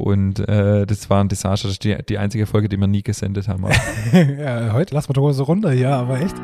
[0.00, 1.68] Und äh, das war ein Desaster.
[1.68, 3.64] Das ist die, die einzige Folge, die wir nie gesendet haben.
[4.12, 6.36] ja, heute lassen wir die Hose runter, ja, aber echt.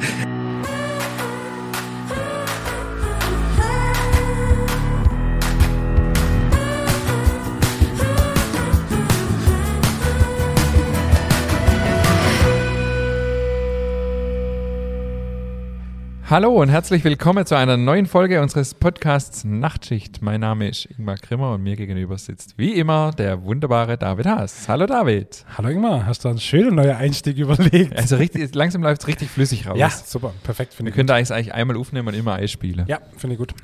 [16.29, 20.23] Hallo und herzlich willkommen zu einer neuen Folge unseres Podcasts Nachtschicht.
[20.23, 24.69] Mein Name ist Ingmar Grimmer und mir gegenüber sitzt wie immer der wunderbare David Haas.
[24.69, 25.45] Hallo David.
[25.57, 27.97] Hallo Ingmar, hast du einen schönen neuen Einstieg überlegt?
[27.97, 29.79] Also richtig, langsam läuft es richtig flüssig raus.
[29.79, 30.75] Ja, super, perfekt.
[30.83, 32.87] Wir können da eigentlich einmal aufnehmen und immer einspielen.
[32.89, 33.55] Ja, finde ich gut.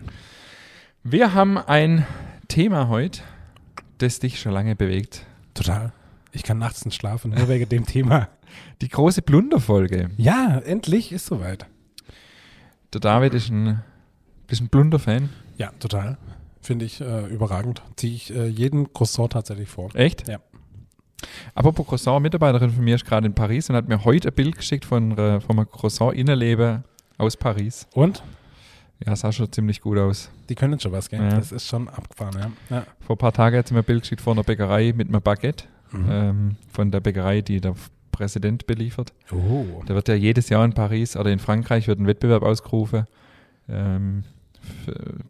[1.03, 2.07] Wir haben ein
[2.47, 3.23] Thema heute,
[3.99, 5.27] das dich schon lange bewegt.
[5.55, 5.93] Total.
[6.31, 8.29] Ich kann nachts nicht schlafen, nur wegen dem Thema.
[8.83, 10.11] Die große Blunderfolge.
[10.17, 11.67] Ja, endlich ist soweit.
[12.93, 13.83] Der David ist ein,
[14.47, 15.31] bist ein Blunder-Fan.
[15.57, 16.19] Ja, total.
[16.61, 17.83] Finde ich äh, überragend.
[17.97, 19.95] Ziehe ich äh, jeden Croissant tatsächlich vor.
[19.95, 20.29] Echt?
[20.29, 20.39] Ja.
[21.55, 24.35] Apropos Croissant, eine Mitarbeiterin von mir ist gerade in Paris und hat mir heute ein
[24.35, 26.85] Bild geschickt von, äh, von einem Croissant-Innenleben
[27.19, 27.87] aus Paris.
[27.95, 28.23] Und?
[29.05, 30.31] Ja, sah schon ziemlich gut aus.
[30.49, 31.21] Die können schon was, gell?
[31.21, 31.31] Ja.
[31.31, 32.77] Das ist schon abgefahren, ja.
[32.77, 32.87] ja.
[33.01, 35.23] Vor ein paar Tagen hat sie mir ein Bild geschickt von einer Bäckerei mit einem
[35.23, 35.65] Baguette.
[35.91, 36.07] Mhm.
[36.11, 37.75] Ähm, von der Bäckerei, die der
[38.13, 39.13] Präsident beliefert.
[39.33, 39.83] Oh.
[39.87, 43.07] Da wird ja jedes Jahr in Paris oder in Frankreich wird ein Wettbewerb ausgerufen.
[43.69, 44.23] Ähm,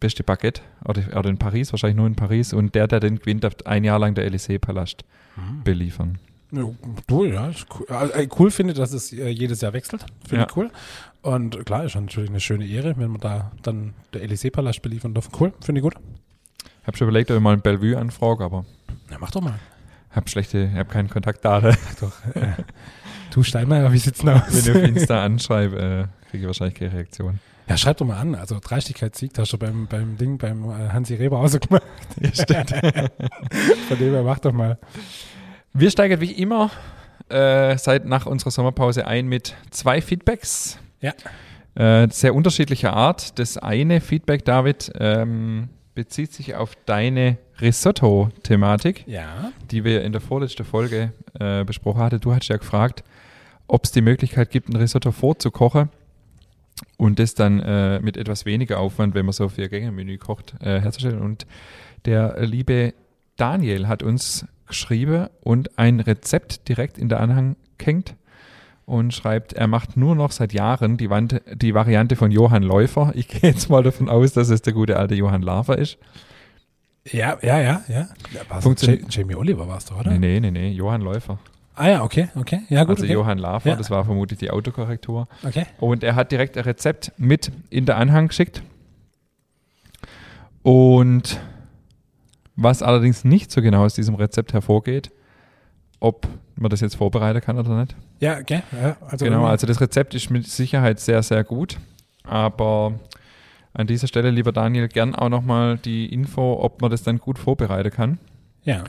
[0.01, 0.61] beste Baguette.
[0.85, 2.53] Oder, oder in Paris, wahrscheinlich nur in Paris.
[2.53, 5.05] Und der, der den gewinnt, darf ein Jahr lang der Élysée-Palast
[5.37, 5.63] Mhm.
[5.65, 6.19] beliefern.
[7.11, 7.51] Cool, ja.
[7.75, 7.87] Cool.
[7.89, 10.05] Also, cool finde, dass es äh, jedes Jahr wechselt.
[10.29, 10.47] Finde Ja.
[10.51, 10.71] ich cool.
[11.23, 15.31] Und klar, ist natürlich eine schöne Ehre, wenn man da dann der Élysée-Palast beliefern darf.
[15.41, 15.95] Cool, finde ich gut.
[16.83, 18.67] Ich habe schon überlegt, ob ich mal ein Bellevue anfrage, aber
[19.11, 19.59] Ja, mach doch mal.
[20.13, 21.77] Habe schlechte, ich habe keinen Kontaktdaten.
[22.01, 22.13] Doch.
[22.35, 22.53] Äh,
[23.31, 24.43] du Steinmeier, wie sieht's denn aus?
[24.49, 27.41] Wenn ich auf Insta anschreibe, äh, kriege ich wahrscheinlich keine Reaktion.
[27.69, 28.35] Ja, schreib doch mal an.
[28.35, 31.85] Also Dreistigkeit siegt, hast du beim, beim Ding, beim äh, Hansi Reber ausgemacht.
[33.89, 34.79] Von dem her, mach doch mal.
[35.73, 36.71] Wir steigen wie immer
[37.29, 40.79] äh, seit nach unserer Sommerpause ein mit zwei Feedbacks.
[41.01, 41.13] Ja.
[41.75, 43.39] Äh, sehr unterschiedlicher Art.
[43.39, 49.53] Das eine Feedback, David, ähm, bezieht sich auf deine Risotto-Thematik, Ja.
[49.71, 52.21] die wir in der vorletzten Folge äh, besprochen hatten.
[52.21, 53.05] Du hast ja gefragt,
[53.67, 55.91] ob es die Möglichkeit gibt, ein Risotto vorzukochen
[56.97, 60.55] und das dann äh, mit etwas weniger Aufwand, wenn man so vier Gänge Menü kocht,
[60.61, 61.21] äh, herzustellen.
[61.21, 61.47] Und
[62.05, 62.95] der liebe
[63.37, 68.15] Daniel hat uns geschrieben und ein Rezept direkt in der Anhang hängt
[68.85, 73.13] und schreibt, er macht nur noch seit Jahren die, Wand, die Variante von Johann Läufer.
[73.15, 75.99] Ich gehe jetzt mal davon aus, dass es der gute alte Johann Lafer ist.
[77.11, 78.09] Ja, ja, ja, ja.
[78.33, 80.11] Ja- Jamie Oliver warst du, oder?
[80.13, 81.39] Nee, nee, nee, nee, Johann Läufer.
[81.75, 82.61] Ah ja, okay, okay.
[82.69, 82.97] Ja, gut.
[82.97, 83.13] also okay.
[83.15, 83.77] Johann Lafer, Ja.
[83.77, 85.27] das war vermutlich die Autokorrektur.
[85.45, 85.67] okay.
[85.81, 88.63] Und er hat direkt ein Rezept mit in der Anhang geschickt.
[90.63, 91.41] Und
[92.57, 95.11] was allerdings nicht so genau aus diesem Rezept hervorgeht,
[95.99, 97.95] ob man das jetzt vorbereiten kann oder nicht.
[98.21, 98.63] Ja, okay.
[98.73, 101.79] Ja, also genau, also das Rezept ist mit Sicherheit sehr, sehr gut.
[102.25, 102.95] Aber
[103.75, 107.39] an dieser Stelle, lieber Daniel, gern auch nochmal die Info, ob man das dann gut
[107.39, 108.19] vorbereiten kann.
[108.65, 108.85] Ja.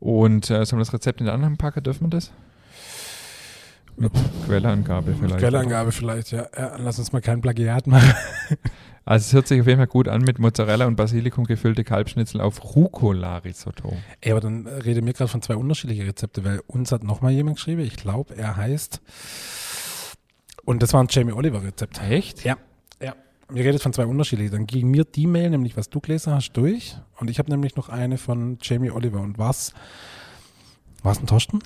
[0.00, 1.82] Und äh, sollen wir das Rezept in den Anhang packen?
[1.82, 2.30] Dürfen wir das?
[3.96, 4.12] Mit
[4.46, 5.38] Quelleangabe vielleicht.
[5.38, 6.46] Quellangabe vielleicht, ja.
[6.56, 6.76] ja.
[6.78, 8.14] Lass uns mal kein Plagiat machen.
[9.08, 12.42] Also es hört sich auf jeden Fall gut an mit Mozzarella und Basilikum gefüllte Kalbschnitzel
[12.42, 13.96] auf Rucola-Risotto.
[14.20, 17.56] Ey, aber dann rede mir gerade von zwei unterschiedlichen Rezepte, weil uns hat nochmal jemand
[17.56, 19.00] geschrieben, ich glaube, er heißt,
[20.66, 22.02] und das war ein Jamie Oliver Rezept.
[22.02, 22.44] Echt?
[22.44, 22.58] Ja,
[23.00, 23.14] ja.
[23.48, 24.52] Wir redet von zwei unterschiedlichen.
[24.52, 26.98] Dann ging mir die Mail, nämlich was du gelesen hast, durch.
[27.18, 29.22] Und ich habe nämlich noch eine von Jamie Oliver.
[29.22, 29.72] Und was?
[31.02, 31.60] War es ein Torsten?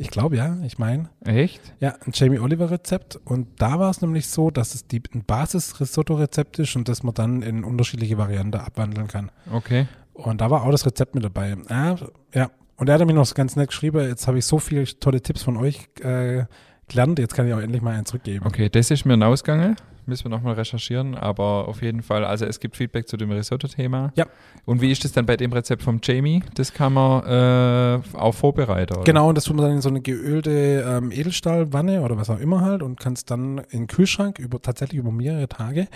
[0.00, 1.10] Ich glaube ja, ich meine.
[1.24, 1.60] Echt?
[1.80, 3.18] Ja, ein Jamie Oliver Rezept.
[3.24, 7.14] Und da war es nämlich so, dass es die, ein Basis-Risotto-Rezept ist und das man
[7.14, 9.32] dann in unterschiedliche Varianten abwandeln kann.
[9.52, 9.88] Okay.
[10.12, 11.56] Und da war auch das Rezept mit dabei.
[11.68, 11.96] Ja,
[12.32, 12.50] ja.
[12.76, 15.42] Und er hat mir noch ganz nett geschrieben, jetzt habe ich so viele tolle Tipps
[15.42, 16.44] von euch äh,
[16.86, 18.46] gelernt, jetzt kann ich auch endlich mal einen zurückgeben.
[18.46, 19.74] Okay, das ist mir ein Ausgange.
[20.08, 24.12] Müssen wir nochmal recherchieren, aber auf jeden Fall, also es gibt Feedback zu dem Risotto-Thema.
[24.16, 24.26] Ja.
[24.64, 26.42] Und wie ist das dann bei dem Rezept vom Jamie?
[26.54, 29.04] Das kann man äh, auch vorbereiten, oder?
[29.04, 30.50] Genau, und das tut man dann in so eine geölte
[30.88, 34.98] ähm, Edelstahlwanne oder was auch immer halt und kannst dann in den Kühlschrank über tatsächlich
[34.98, 35.88] über mehrere Tage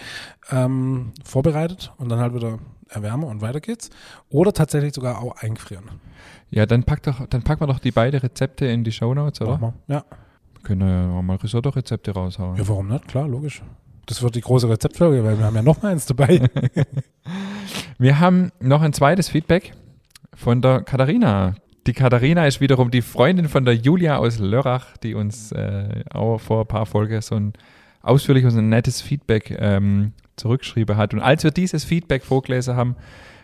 [0.50, 2.58] ähm, vorbereitet und dann halt wieder
[2.90, 3.88] erwärmen und weiter geht's.
[4.28, 5.84] Oder tatsächlich sogar auch eingefrieren.
[6.50, 9.52] Ja, dann pack doch, dann packen wir doch die beiden Rezepte in die Shownotes, oder?
[9.58, 9.96] Machen wir.
[9.96, 10.04] Ja.
[10.54, 12.56] Wir können ja auch mal Risotto-Rezepte raushauen.
[12.56, 13.08] ja, warum nicht?
[13.08, 13.62] Klar, logisch.
[14.06, 16.48] Das wird die große Rezeptfolge, weil wir haben ja noch mal eins dabei.
[17.98, 19.74] Wir haben noch ein zweites Feedback
[20.34, 21.54] von der Katharina.
[21.86, 26.38] Die Katharina ist wiederum die Freundin von der Julia aus Lörrach, die uns äh, auch
[26.38, 27.52] vor ein paar Folgen so ein
[28.02, 31.14] ausführliches und nettes Feedback ähm, zurückgeschrieben hat.
[31.14, 32.96] Und als wir dieses Feedback vorgelesen haben,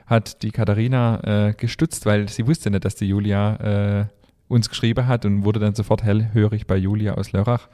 [0.06, 4.04] hat die Katharina äh, gestützt, weil sie wusste nicht, dass die Julia äh,
[4.48, 7.68] uns geschrieben hat und wurde dann sofort hellhörig bei Julia aus Lörrach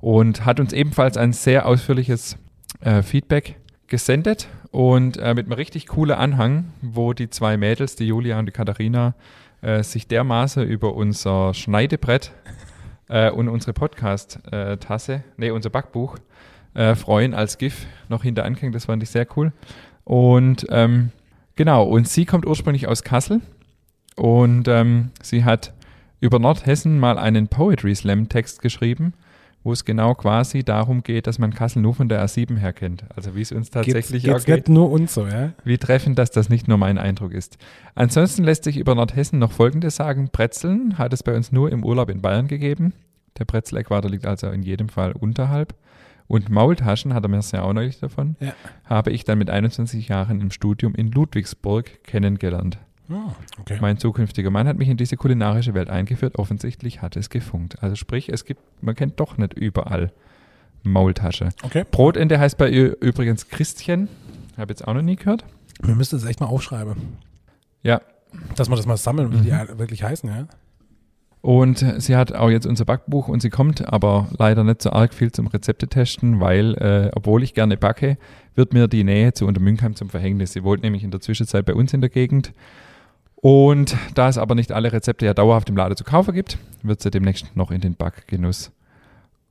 [0.00, 2.36] und hat uns ebenfalls ein sehr ausführliches
[2.80, 3.56] äh, Feedback
[3.88, 8.46] gesendet und äh, mit einem richtig coolen Anhang, wo die zwei Mädels, die Julia und
[8.46, 9.14] die Katharina,
[9.62, 12.32] äh, sich dermaßen über unser Schneidebrett
[13.08, 16.18] äh, und unsere Podcast-Tasse, nee, unser Backbuch,
[16.74, 18.74] äh, freuen als GIF noch hinter angehängt.
[18.74, 19.52] Das fand ich sehr cool.
[20.04, 21.10] Und ähm,
[21.56, 23.40] genau, und sie kommt ursprünglich aus Kassel
[24.16, 25.72] und ähm, sie hat
[26.20, 29.14] über Nordhessen mal einen Poetry Slam Text geschrieben,
[29.66, 33.04] wo es genau quasi darum geht, dass man Kassel nur von der A7 her kennt.
[33.16, 34.68] Also wie es uns tatsächlich geht's, geht's auch geht.
[34.68, 35.54] nur uns so, ja?
[35.64, 37.58] Wie treffend, dass das nicht nur mein Eindruck ist.
[37.96, 40.28] Ansonsten lässt sich über Nordhessen noch Folgendes sagen.
[40.30, 42.92] Brezeln hat es bei uns nur im Urlaub in Bayern gegeben.
[43.38, 45.74] Der Brezel-Äquator liegt also in jedem Fall unterhalb.
[46.28, 48.52] Und Maultaschen, hat er mir ja auch neulich davon, Ja.
[48.84, 52.78] habe ich dann mit 21 Jahren im Studium in Ludwigsburg kennengelernt.
[53.10, 53.78] Ah, okay.
[53.80, 56.38] Mein zukünftiger Mann hat mich in diese kulinarische Welt eingeführt.
[56.38, 57.82] Offensichtlich hat es gefunkt.
[57.82, 60.12] Also sprich, es gibt, man kennt doch nicht überall
[60.82, 61.50] Maultasche.
[61.62, 61.84] okay.
[61.90, 64.08] Brotende heißt bei ihr übrigens Christchen.
[64.56, 65.44] Habe jetzt auch noch nie gehört.
[65.82, 66.94] Wir müssen das echt mal aufschreiben.
[67.82, 68.00] Ja.
[68.56, 69.78] Dass wir das mal sammeln, wie die Mhm.
[69.78, 70.46] wirklich heißen, ja?
[71.42, 75.14] Und sie hat auch jetzt unser Backbuch und sie kommt aber leider nicht so arg
[75.14, 78.18] viel zum Rezepte testen, weil, äh, obwohl ich gerne backe,
[78.56, 80.52] wird mir die Nähe zu Untermünkheim zum Verhängnis.
[80.54, 82.52] Sie wohnt nämlich in der Zwischenzeit bei uns in der Gegend.
[83.36, 87.00] Und da es aber nicht alle Rezepte ja dauerhaft im Laden zu kaufen gibt, wird
[87.00, 88.72] sie demnächst noch in den Backgenuss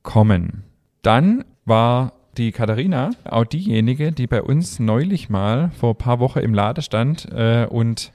[0.02, 0.64] kommen.
[1.02, 6.40] Dann war die Katharina auch diejenige, die bei uns neulich mal vor ein paar Wochen
[6.40, 8.12] im Laden stand äh, und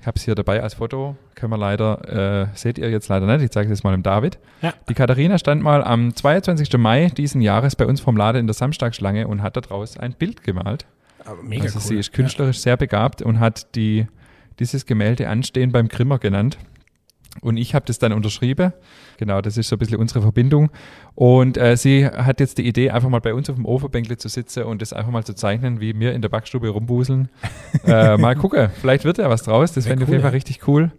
[0.00, 3.26] ich habe es hier dabei als Foto, können wir leider, äh, seht ihr jetzt leider
[3.26, 4.38] nicht, ich zeige es jetzt mal dem David.
[4.62, 4.72] Ja.
[4.88, 6.78] Die Katharina stand mal am 22.
[6.78, 10.42] Mai diesen Jahres bei uns vom Laden in der Samstagsschlange und hat daraus ein Bild
[10.42, 10.86] gemalt.
[11.26, 11.84] Aber mega also cool.
[11.84, 14.06] sie ist künstlerisch sehr begabt und hat die,
[14.60, 16.58] dieses Gemälde Anstehen beim Grimmer genannt.
[17.42, 18.72] Und ich habe das dann unterschrieben.
[19.16, 20.70] Genau, das ist so ein bisschen unsere Verbindung.
[21.14, 24.28] Und äh, sie hat jetzt die Idee, einfach mal bei uns auf dem Ofenbänkle zu
[24.28, 27.28] sitzen und das einfach mal zu zeichnen, wie wir in der Backstube rumbuseln.
[27.86, 29.72] äh, mal gucken, vielleicht wird ja was draus.
[29.72, 30.36] Das fände ich auf cool, jeden Fall ja.
[30.36, 30.90] richtig cool.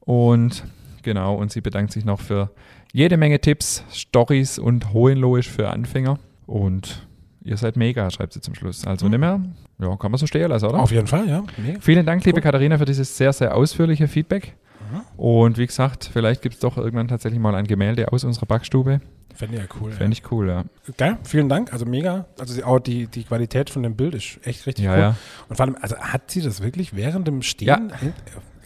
[0.00, 0.64] Und
[1.02, 2.50] genau, und sie bedankt sich noch für
[2.92, 6.18] jede Menge Tipps, Stories und Hohenloisch für Anfänger.
[6.46, 7.06] Und
[7.44, 8.86] ihr seid mega, schreibt sie zum Schluss.
[8.86, 9.10] Also Mhm.
[9.10, 9.40] nicht mehr,
[9.78, 10.78] ja, kann man so stehen lassen, oder?
[10.80, 11.42] Auf jeden Fall, ja.
[11.56, 11.80] Mega.
[11.80, 12.42] Vielen Dank, liebe Cool.
[12.42, 14.54] Katharina, für dieses sehr, sehr ausführliche Feedback.
[14.90, 15.00] Mhm.
[15.18, 19.00] Und wie gesagt, vielleicht gibt es doch irgendwann tatsächlich mal ein Gemälde aus unserer Backstube.
[19.34, 19.92] Fände ja cool.
[19.92, 20.64] Fände ich cool, ja.
[20.96, 21.72] Geil, vielen Dank.
[21.72, 22.24] Also mega.
[22.38, 24.98] Also die, auch die, die Qualität von dem Bild ist echt richtig Ja, cool.
[25.00, 25.16] ja,
[25.48, 27.76] Und vor allem, also hat sie das wirklich während dem Stehen Ja.
[28.00, 28.14] in,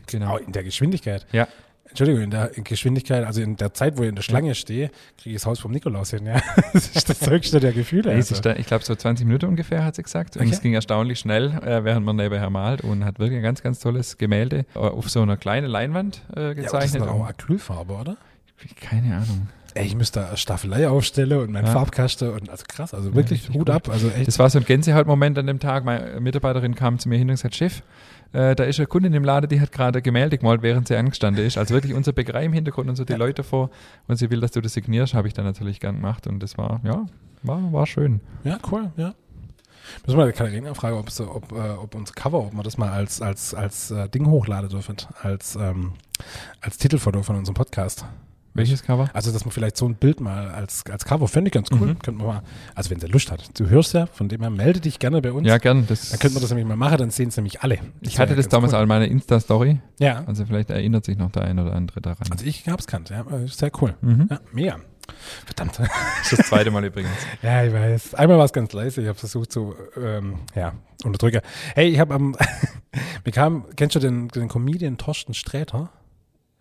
[0.07, 0.37] genau.
[0.37, 1.27] in der Geschwindigkeit?
[1.33, 1.49] Ja.
[1.91, 4.91] Entschuldigung, in der in Geschwindigkeit, also in der Zeit, wo ich in der Schlange stehe,
[5.19, 6.25] kriege ich das Haus vom Nikolaus hin.
[6.27, 6.41] Ja.
[6.73, 8.11] Das ist das höchste der Gefühle.
[8.13, 8.35] Also.
[8.57, 10.37] ich glaube, so 20 Minuten ungefähr hat sie gesagt.
[10.37, 10.53] Und Okay.
[10.55, 13.81] es ging erstaunlich schnell, äh, während man nebenher malt und hat wirklich ein ganz, ganz
[13.81, 17.03] tolles Gemälde äh, auf so einer kleinen Leinwand äh, Ja, aber das ist gezeichnet.
[17.09, 18.17] auch Acrylfarbe, oder?
[18.81, 19.49] Keine Ahnung.
[19.75, 21.73] Ey, ich müsste da eine Staffelei aufstellen und meinen Ja.
[21.73, 23.71] Farbkasten und also krass, also wirklich richtig Hut gut.
[23.71, 23.89] ab.
[23.89, 24.27] Also echt.
[24.27, 25.85] Das war so ein Gänsehautmoment an dem Tag.
[25.85, 27.83] Meine Mitarbeiterin kam zu mir hin und gesagt, Chef,
[28.33, 31.45] äh, da ist eine Kundin im Laden, die hat gerade Gemälde gemalt, während sie angestanden
[31.45, 31.59] ist.
[31.59, 33.19] Also wirklich unsere Bäckerei im Hintergrund und so die Ja.
[33.19, 33.71] Leute vor.
[34.09, 36.27] Und sie will, dass du das signierst, habe ich dann natürlich gern gemacht.
[36.27, 37.07] Und das war, ja,
[37.43, 38.21] war, war schön.
[38.45, 39.15] Ja, cool, ja.
[40.07, 42.91] Müssen wir Katharina fragen, ob, sie, ob, äh, ob uns Cover, ob wir das mal
[42.91, 45.95] als, als, als äh, Ding hochladen dürfen, als, ähm,
[46.61, 48.05] als Titelfoto von unserem Podcast.
[48.61, 49.11] Welches Cover?
[49.13, 51.89] Also, dass man vielleicht so ein Bild mal als, als Cover, fände ich ganz cool.
[51.89, 51.99] Mhm.
[51.99, 52.43] Könnten wir mal,
[52.75, 53.59] also wenn sie Lust hat.
[53.59, 55.47] Du hörst ja, von dem her melde dich gerne bei uns.
[55.47, 55.87] Ja, gern.
[55.89, 57.79] Das, Dann könnten wir das nämlich mal machen, dann sehen es nämlich alle.
[58.01, 59.81] ich hatte das damals auch in meiner Insta-Story.
[59.99, 62.27] Ja, Also vielleicht erinnert sich noch der ein oder andere daran.
[62.31, 63.95] also ich hab's kannt, ja, äh, sehr cool.
[64.01, 64.29] Mhm.
[64.31, 64.77] Ja, mega.
[65.45, 65.79] Verdammt.
[66.23, 67.11] Das ist das zweite Mal übrigens.
[67.43, 68.15] Ja, ich weiß.
[68.15, 69.01] Einmal war es ganz leise.
[69.03, 70.73] Ich habe versucht zu, ähm, ja,
[71.05, 71.41] unterdrücken.
[71.75, 72.37] Hey, ich habe am,
[73.25, 75.91] mir kam, kennst du den, den Comedian Torsten Sträter?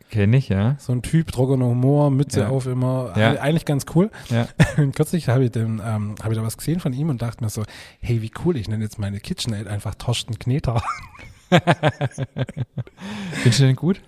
[0.10, 0.76] Kenne ich, ja.
[0.80, 2.50] So ein Typ, trockener Humor, Mütze Ja.
[2.50, 3.14] auf immer.
[3.16, 3.32] Ja.
[3.34, 4.10] Eig- Eigentlich ganz cool.
[4.30, 4.48] Ja.
[4.78, 7.44] Und kürzlich habe ich, den, ähm, habe ich da was gesehen von ihm und dachte
[7.44, 7.64] mir so,
[8.00, 10.82] hey, wie cool, ich nenne jetzt meine KitchenAid einfach Torsten Kneter.
[13.32, 14.02] Findest du den gut?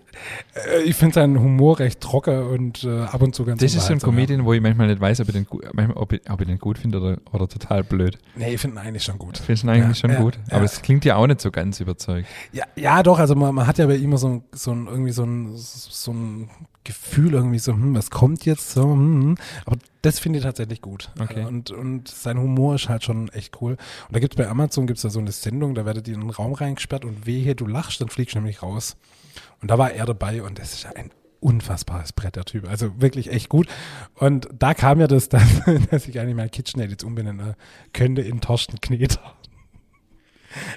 [0.53, 3.87] Äh, ich finde seinen Humor recht trocken und äh, ab und zu ganz Das ist
[3.87, 6.41] so ein Comedian, wo ich manchmal nicht weiß, ob ich den, manchmal, ob ich, ob
[6.41, 8.17] ich den gut finde oder, oder total blöd.
[8.35, 9.37] Nee, ich finde ihn eigentlich schon gut.
[9.37, 10.39] Findest du ihn eigentlich Ja, schon ja, gut?
[10.49, 12.27] Aber es klingt ja auch nicht so ganz überzeugt.
[12.51, 15.11] Ja, ja, doch, also man, man hat ja bei ihm immer so so ein irgendwie
[15.11, 16.49] so ein, so ein
[16.83, 19.37] Gefühl irgendwie so, hm, was kommt jetzt so, hm, hm.
[19.65, 21.11] aber das finde ich tatsächlich gut.
[21.19, 21.41] Okay.
[21.41, 23.73] Äh, Und, und sein Humor ist halt schon echt cool.
[23.73, 26.21] Und da gibt es bei Amazon gibt's da so eine Sendung, da werdet ihr in
[26.21, 28.97] einen Raum reingesperrt und wehe, du lachst, dann fliegst du nämlich raus.
[29.61, 32.69] Und da war er dabei und das ist ja ein unfassbares Brett, der Typ.
[32.69, 33.67] Also wirklich echt gut.
[34.15, 35.43] Und da kam ja das, dass,
[35.91, 37.55] dass ich eigentlich mein KitchenAid jetzt umbenennen
[37.93, 39.35] könnte in Torsten Kneter.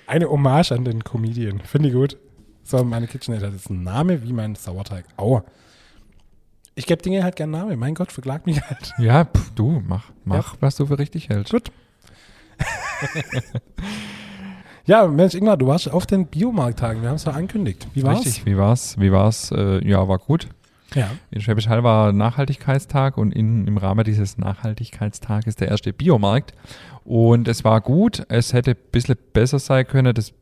[0.06, 1.60] Eine Hommage an den Comedian.
[1.60, 2.18] Finde ich gut.
[2.62, 5.04] So, meine KitchenAid hat jetzt einen Namen wie mein Sauerteig.
[5.16, 5.44] Aua.
[6.76, 7.78] Ich gebe Dinge halt gerne Namen.
[7.78, 8.92] Mein Gott, verklag mich halt.
[8.98, 11.52] Ja, pff, du, mach, mach, was du für richtig hältst.
[11.52, 11.70] Gut.
[14.84, 17.00] ja, Mensch, Ingmar, du warst auf den Biomarkttagen.
[17.02, 17.86] Wir haben es ja angekündigt.
[17.94, 18.26] Wie war's?
[18.26, 18.98] Richtig, wie war's?
[18.98, 19.52] Wie war's?
[19.52, 20.48] Äh, ja, war gut.
[20.94, 21.10] Ja.
[21.30, 26.54] In Schwäbisch Hall war Nachhaltigkeitstag und in, im Rahmen dieses Nachhaltigkeitstages der erste Biomarkt.
[27.04, 28.24] Und es war gut.
[28.28, 30.14] Es hätte ein bisschen besser sein können.
[30.14, 30.32] Das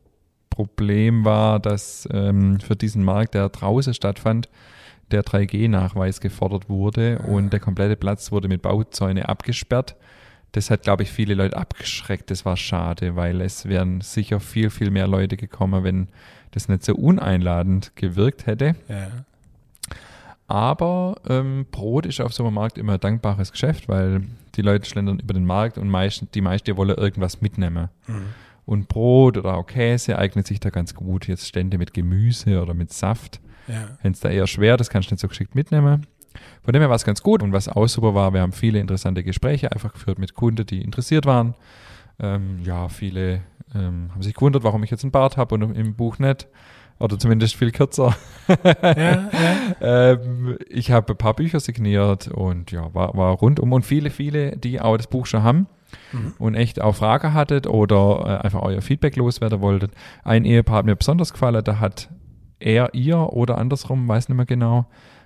[0.49, 4.49] Problem war, dass ähm, für diesen Markt, der draußen stattfand,
[5.13, 9.95] der 3G-Nachweis gefordert wurde und der komplette Platz wurde mit Bauzäune abgesperrt.
[10.51, 12.29] Das hat, glaube ich, viele Leute abgeschreckt.
[12.29, 16.09] Das war schade, weil es wären sicher viel, viel mehr Leute gekommen, wenn
[16.51, 18.75] das nicht so uneinladend gewirkt hätte.
[18.89, 19.07] ja.
[20.47, 24.23] Aber ähm, Brot ist auf so einem Markt immer ein dankbares Geschäft, weil
[24.55, 27.89] die Leute schlendern über den Markt und meisten, die meisten wollen irgendwas mitnehmen.
[28.07, 28.25] Mhm.
[28.65, 31.27] Und Brot oder auch Käse eignet sich da ganz gut.
[31.27, 33.39] Jetzt Stände mit Gemüse oder mit Saft.
[33.67, 33.97] Ja.
[34.01, 36.05] Wenn es da eher schwer, das kannst du nicht so geschickt mitnehmen.
[36.63, 37.43] Von dem her war es ganz gut.
[37.43, 40.81] Und was auch super war, wir haben viele interessante Gespräche einfach geführt mit Kunden, die
[40.81, 41.55] interessiert waren.
[42.19, 43.41] Ähm, ja, viele
[43.75, 46.47] ähm, haben sich gewundert, warum ich jetzt einen Bart habe und im Buch nicht.
[46.99, 48.15] Oder zumindest viel kürzer.
[48.47, 49.31] Ja, ja.
[50.11, 53.73] ähm, ich habe ein paar Bücher signiert und ja, war, war rundum.
[53.73, 55.67] Und viele, viele, die auch das Buch schon haben
[56.11, 56.33] Mhm.
[56.39, 59.91] und echt auch Fragen hattet oder äh, einfach euer Feedback loswerden wolltet.
[60.23, 62.09] Ein Ehepaar hat mir besonders gefallen, da hat
[62.63, 64.85] er, ihr oder andersrum, weiß nicht mehr genau,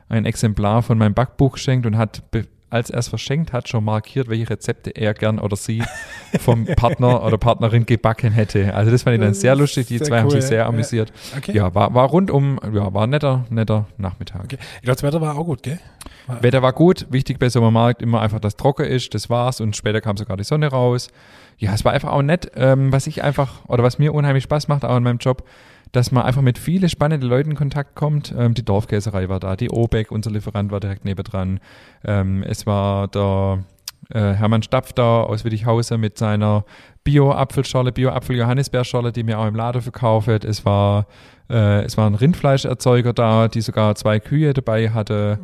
[0.09, 2.23] ein Exemplar von meinem Backbuch geschenkt und hat,
[2.69, 5.83] als er es verschenkt hat, schon markiert, welche Rezepte er gern oder sie
[6.39, 8.73] vom Partner oder Partnerin gebacken hätte.
[8.73, 9.87] Also das fand ich dann sehr lustig.
[9.87, 10.47] Die Sehr zwei haben cool, sich ja.
[10.47, 10.67] sehr Ja.
[10.67, 11.13] amüsiert.
[11.37, 11.53] Okay.
[11.55, 14.43] Ja, war, war rundum, ja, war ein netter, netter Nachmittag.
[14.43, 14.57] okay.
[14.77, 15.79] Ich glaube, das Wetter war auch gut, gell?
[16.27, 19.29] War- Wetter war gut, wichtig bei so einem Markt immer einfach, dass trocken ist, das
[19.29, 21.09] war's und später kam sogar die Sonne raus.
[21.57, 24.67] Ja, es war einfach auch nett, ähm, was ich einfach, oder was mir unheimlich Spaß
[24.67, 25.43] macht, auch in meinem Job,
[25.91, 28.33] dass man einfach mit vielen spannenden Leuten in Kontakt kommt.
[28.37, 31.59] Ähm, die Dorfkäserei war da, die Obeck, unser Lieferant war direkt nebendran.
[32.03, 33.63] Ähm, es war der
[34.09, 36.65] äh, Hermann Stapf da aus Wittichhausen mit seiner
[37.03, 40.43] Bio-Apfelschorle, Bio-Apfel-Johannisbeerschorle, die mir auch im Laden verkauft.
[40.43, 41.07] Es war,
[41.49, 45.39] äh, es war ein Rindfleischerzeuger da, die sogar zwei Kühe dabei hatte.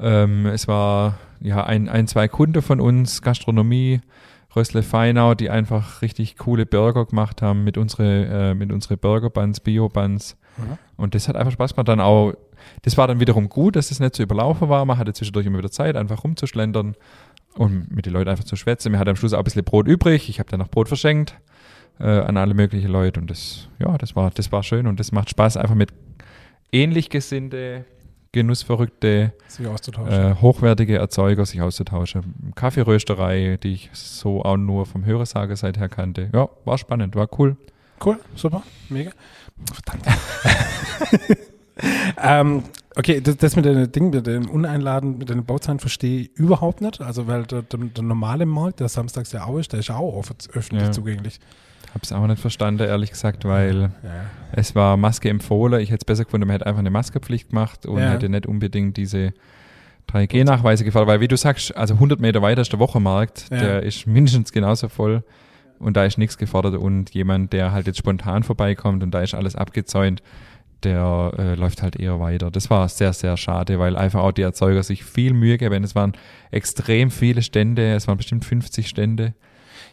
[0.00, 4.00] Ähm, es war ja ein, ein, zwei Kunden von uns, Gastronomie,
[4.56, 9.60] Rösle Feinau, die einfach richtig coole Burger gemacht haben mit unsere, äh, mit unsere Burger-Buns,
[9.60, 10.36] Bio-Buns.
[10.56, 10.78] Mhm.
[10.96, 11.88] Und das hat einfach Spaß gemacht.
[11.88, 12.34] Dann auch,
[12.82, 14.84] das war dann wiederum gut, dass es nicht so überlaufen war.
[14.84, 16.94] Man hatte zwischendurch immer wieder Zeit, einfach rumzuschlendern
[17.54, 18.92] und mit den Leuten einfach zu schwätzen.
[18.92, 20.28] Mir hat am Schluss auch ein bisschen Brot übrig.
[20.28, 21.38] Ich habe dann noch Brot verschenkt
[21.98, 23.20] äh, an alle möglichen Leute.
[23.20, 25.92] Und das, ja, das war, das war schön und das macht Spaß, einfach mit
[26.72, 27.84] ähnlich gesinnte,
[28.34, 29.32] genussverrückte
[30.08, 32.52] äh, hochwertige Erzeuger sich auszutauschen.
[32.56, 36.28] Kaffeerösterei, die ich so auch nur vom Hörersage seither kannte.
[36.34, 37.56] Ja, war spannend, war cool.
[38.04, 39.12] Cool, super, mega.
[39.72, 40.04] Verdammt.
[42.22, 42.62] ähm,
[42.96, 46.80] okay, das, das mit den Dingen, mit den Uneinladen, mit den Bauzahlen verstehe ich überhaupt
[46.80, 47.00] nicht.
[47.00, 49.96] Also, weil der, der, der normale Markt, der samstags ja auch ist, der ist ja
[49.96, 50.16] auch
[50.52, 50.92] öffentlich Ja.
[50.92, 51.38] zugänglich.
[51.94, 53.90] Hab's auch nicht verstanden, ehrlich gesagt, weil Ja.
[54.52, 55.80] es war Maske empfohlen.
[55.80, 58.10] Ich hätte es besser gefunden, man hätte einfach eine Maskepflicht gemacht und Ja.
[58.10, 59.32] hätte nicht unbedingt diese
[60.08, 63.58] 3G-Nachweise gefallen, weil wie du sagst, also 100 Meter weiter ist der Wochenmarkt, Ja.
[63.58, 65.22] der ist mindestens genauso voll
[65.78, 69.34] und da ist nichts gefordert und jemand, der halt jetzt spontan vorbeikommt und da ist
[69.34, 70.22] alles abgezäunt,
[70.82, 72.50] der äh, läuft halt eher weiter.
[72.50, 75.82] Das war sehr, sehr schade, weil einfach auch die Erzeuger sich viel Mühe geben.
[75.82, 76.12] Es waren
[76.50, 79.32] extrem viele Stände, es waren bestimmt 50 Stände.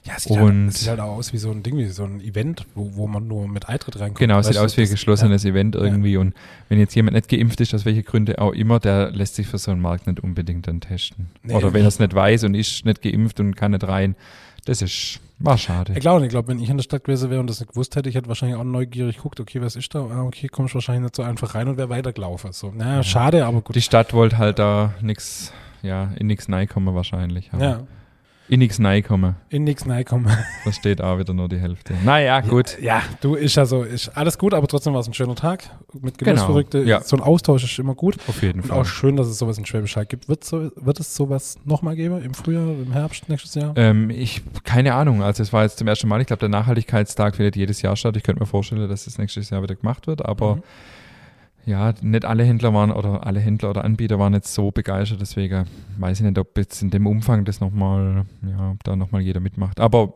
[0.03, 1.85] Ja, es sieht, Und- halt, es sieht halt auch aus wie so ein Ding, wie
[1.87, 4.17] so ein Event, wo, wo man nur mit Eintritt reinkommt.
[4.17, 6.17] Genau, es sieht aus wie ein geschlossenes Event irgendwie.
[6.17, 6.33] Und
[6.69, 9.59] wenn jetzt jemand nicht geimpft ist, aus welchen Gründen auch immer, der lässt sich für
[9.59, 11.27] so einen Markt nicht unbedingt dann testen.
[11.43, 11.53] Nee.
[11.53, 14.15] Oder wenn er es nicht weiß und ist nicht geimpft und kann nicht rein,
[14.65, 15.93] das ist, war schade.
[15.93, 17.95] Ich glaube, ich glaube, wenn ich in der Stadt gewesen wäre und das nicht gewusst
[17.95, 19.99] hätte, ich hätte wahrscheinlich auch neugierig geguckt, okay, was ist da?
[19.99, 22.53] Ah, okay, kommst wahrscheinlich nicht so einfach rein und wäre weitergelaufen.
[22.53, 23.75] So, naja, schade, aber gut.
[23.75, 25.53] Die Stadt wollte halt da nix,
[25.83, 27.51] ja, in nix kommen wahrscheinlich.
[27.59, 27.83] ja,
[28.49, 29.35] In nix kommen.
[29.49, 30.27] in nichts reinkommen.
[30.65, 31.93] Da steht auch wieder nur die Hälfte.
[32.03, 32.77] Naja, gut.
[32.81, 35.63] Ja, du, ist ja so, ist alles gut, aber trotzdem war es ein schöner Tag
[36.01, 36.79] mit Genussverrückte.
[36.79, 37.01] Genau, ja.
[37.01, 38.17] So ein Austausch ist immer gut.
[38.27, 38.79] Auf jeden Und Fall.
[38.79, 40.27] auch schön, dass es sowas in Schwäbisch Hall gibt.
[40.27, 42.21] Wird, so, wird es sowas nochmal geben?
[42.21, 43.73] Im Frühjahr, im Herbst nächstes Jahr?
[43.77, 45.23] Ähm, ich, keine Ahnung.
[45.23, 46.19] Also es war jetzt zum ersten Mal.
[46.19, 48.17] Ich glaube, der Nachhaltigkeitstag findet jedes Jahr statt.
[48.17, 50.25] Ich könnte mir vorstellen, dass es nächstes Jahr wieder gemacht wird.
[50.25, 50.63] Aber Mhm.
[51.65, 55.21] Ja, nicht alle Händler waren oder alle Händler oder Anbieter waren jetzt so begeistert.
[55.21, 55.65] Deswegen
[55.97, 59.39] weiß ich nicht, ob jetzt in dem Umfang das nochmal, ja, ob da nochmal jeder
[59.39, 59.79] mitmacht.
[59.79, 60.13] Aber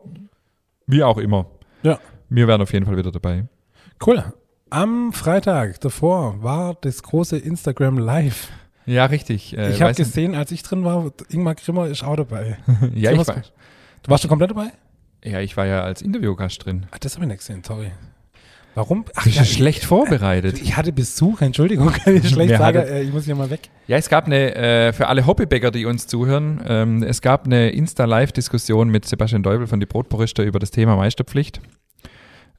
[0.86, 1.46] wie auch immer.
[1.82, 1.98] Ja.
[2.28, 3.44] Wir wären auf jeden Fall wieder dabei.
[4.04, 4.24] Cool.
[4.70, 8.48] Am Freitag davor war das große Instagram Live.
[8.84, 9.56] Ja, richtig.
[9.56, 12.58] Äh, ich habe gesehen, als ich drin war, Ingmar Grimmer ist auch dabei.
[12.94, 13.42] ja, ich war.
[14.02, 14.72] Du warst schon komplett dabei?
[15.24, 16.86] Ja, ich war ja als Interviewgast drin.
[16.90, 17.90] Ach, das habe ich nicht gesehen, sorry.
[18.76, 19.06] Warum?
[19.14, 20.60] Ach, Bist ja, schlecht ich, vorbereitet.
[20.60, 23.70] Ich hatte Besuch, Entschuldigung, kann ich schlecht Wer sagen, äh, ich muss hier mal weg.
[23.86, 27.70] Ja, es gab eine, äh, für alle Hobbybäcker, die uns zuhören, ähm, es gab eine
[27.70, 31.62] Insta-Live-Diskussion mit Sebastian Deubel von die Brotporister über das Thema Meisterpflicht.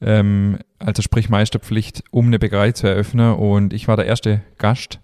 [0.02, 5.00] Ähm, also sprich Meisterpflicht, um eine Bäckerei zu eröffnen und ich war der erste Gast.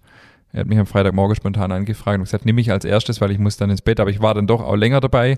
[0.51, 3.37] Er hat mich am Freitagmorgen spontan angefragt und gesagt, nimm mich als erstes, weil ich
[3.37, 5.37] muss dann ins Bett, aber ich war dann doch auch länger dabei.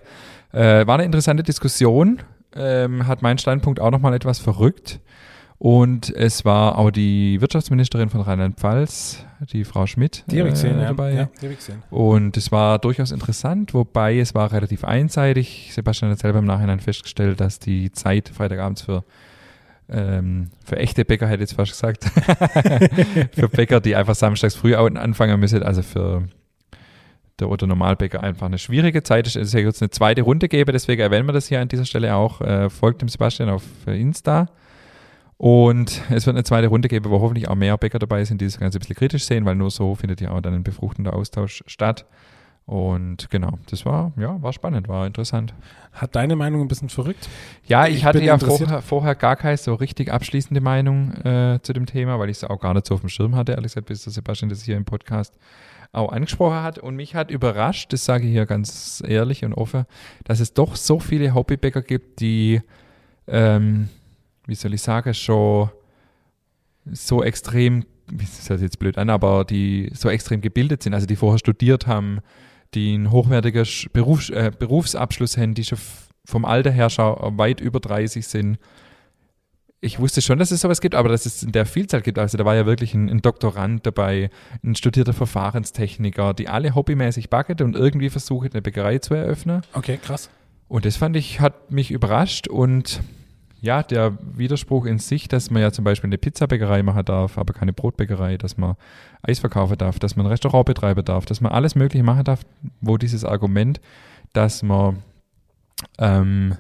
[0.54, 2.22] Äh, war eine interessante Diskussion,
[2.56, 5.02] ähm, hat meinen Standpunkt auch nochmal etwas verrückt.
[5.58, 11.14] Und es war auch die Wirtschaftsministerin von Rheinland-Pfalz, die Frau Schmidt, die äh, gesehen, dabei.
[11.14, 11.82] Ja, die ich gesehen.
[11.90, 15.70] Und es war durchaus interessant, wobei es war relativ einseitig.
[15.72, 19.04] Sebastian hat selber im Nachhinein festgestellt, dass die Zeit Freitagabends für
[19.88, 22.06] ähm, für echte Bäcker hätte ich jetzt fast gesagt,
[23.34, 26.28] für Bäcker, die einfach samstags früh anfangen müssen, also für
[27.40, 29.36] der Otto Normalbäcker einfach eine schwierige Zeit ist.
[29.36, 32.16] Es ja jetzt eine zweite Runde gebe, deswegen erwähnen wir das hier an dieser Stelle
[32.16, 32.42] auch.
[32.42, 34.48] Äh, folgt dem Sebastian auf Insta.
[35.38, 38.46] Und es wird eine zweite Runde geben, wo hoffentlich auch mehr Bäcker dabei sind, die
[38.46, 41.14] das Ganze ein bisschen kritisch sehen, weil nur so findet ja auch dann ein befruchtender
[41.14, 42.06] Austausch statt.
[42.66, 45.54] Und genau, das war, ja, war spannend, war interessant.
[45.92, 47.30] Hat deine Meinung ein bisschen verrückt?
[47.68, 51.74] Ja, ich, ich hatte ja vorher, vorher, gar keine so richtig abschließende Meinung äh, zu
[51.74, 53.86] dem Thema, weil ich es auch gar nicht so auf dem Schirm hatte, ehrlich gesagt,
[53.86, 55.38] bis der Sebastian das hier im Podcast
[55.92, 56.80] auch angesprochen hat.
[56.80, 59.86] Und mich hat überrascht, das sage ich hier ganz ehrlich und offen,
[60.24, 62.62] dass es doch so viele Hobbybäcker gibt, die,
[63.28, 63.90] ähm,
[64.48, 65.70] wie soll ich sagen, schon
[66.92, 71.16] so extrem, das hört jetzt blöd an, aber die so extrem gebildet sind, also die
[71.16, 72.20] vorher studiert haben,
[72.74, 75.80] die einen hochwertigen Berufs-, äh, Berufsabschluss haben, die schon
[76.26, 78.58] vom Alter her schon weit über 30 sind.
[79.82, 82.18] Ich wusste schon, dass es sowas gibt, aber dass es in der Vielzahl gibt.
[82.18, 84.32] Also da war ja wirklich ein, ein Doktorand dabei,
[84.64, 89.62] ein studierter Verfahrenstechniker, die alle hobbymäßig backen und irgendwie versuchen, eine Bäckerei zu eröffnen.
[89.74, 90.30] Okay, krass.
[90.68, 93.02] Und das fand ich, hat mich überrascht und
[93.66, 97.54] ja, der Widerspruch in sich, dass man ja zum Beispiel eine Pizzabäckerei machen darf, aber
[97.54, 98.76] keine Brotbäckerei, dass man
[99.24, 102.42] Eis verkaufen darf, dass man ein Restaurant betreiben darf, dass man alles Mögliche machen darf,
[102.82, 103.82] wo dieses Argument,
[104.34, 105.02] dass man
[105.98, 106.56] ähm,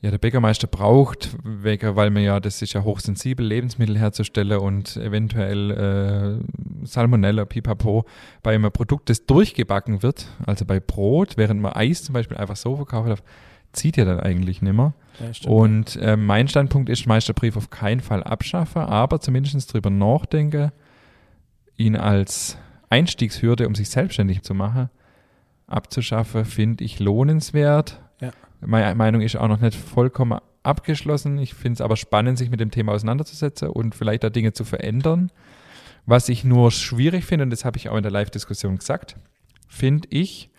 [0.00, 5.70] ja, der Bäckermeister braucht, weil man ja, das ist ja hochsensibel, Lebensmittel herzustellen und eventuell
[5.70, 8.04] äh, Salmonella, Pipapo,
[8.42, 12.56] bei einem Produkt, das durchgebacken wird, also bei Brot, während man Eis zum Beispiel einfach
[12.56, 13.22] so verkaufen darf,
[13.74, 14.94] zieht ja dann eigentlich nicht mehr.
[15.20, 20.72] Ja, und äh, mein Standpunkt ist, Meisterbrief auf keinen Fall abschaffen, aber zumindest darüber nachdenken,
[21.76, 22.58] ihn als
[22.90, 24.90] Einstiegshürde, um sich selbstständig zu machen,
[25.66, 28.00] abzuschaffen, finde ich lohnenswert.
[28.20, 28.30] Ja.
[28.60, 31.38] Meine Meinung ist auch noch nicht vollkommen abgeschlossen.
[31.38, 34.64] Ich finde es aber spannend, sich mit dem Thema auseinanderzusetzen und vielleicht da Dinge zu
[34.64, 35.30] verändern.
[36.06, 39.16] Was ich nur schwierig finde, und das habe ich auch in der Live-Diskussion gesagt,
[39.68, 40.50] finde ich,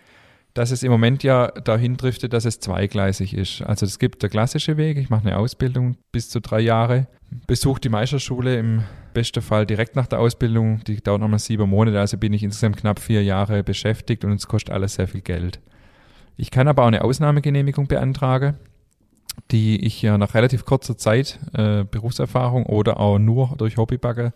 [0.56, 3.60] dass es im Moment ja dahin driftet, dass es zweigleisig ist.
[3.60, 7.08] Also es gibt der klassische Weg, ich mache eine Ausbildung bis zu drei Jahre,
[7.46, 12.00] besuche die Meisterschule im besten Fall direkt nach der Ausbildung, die dauert nochmal sieben Monate,
[12.00, 15.60] also bin ich insgesamt knapp vier Jahre beschäftigt und es kostet alles sehr viel Geld.
[16.38, 18.54] Ich kann aber auch eine Ausnahmegenehmigung beantragen,
[19.50, 24.32] die ich ja nach relativ kurzer Zeit äh, Berufserfahrung oder auch nur durch Hobbybagger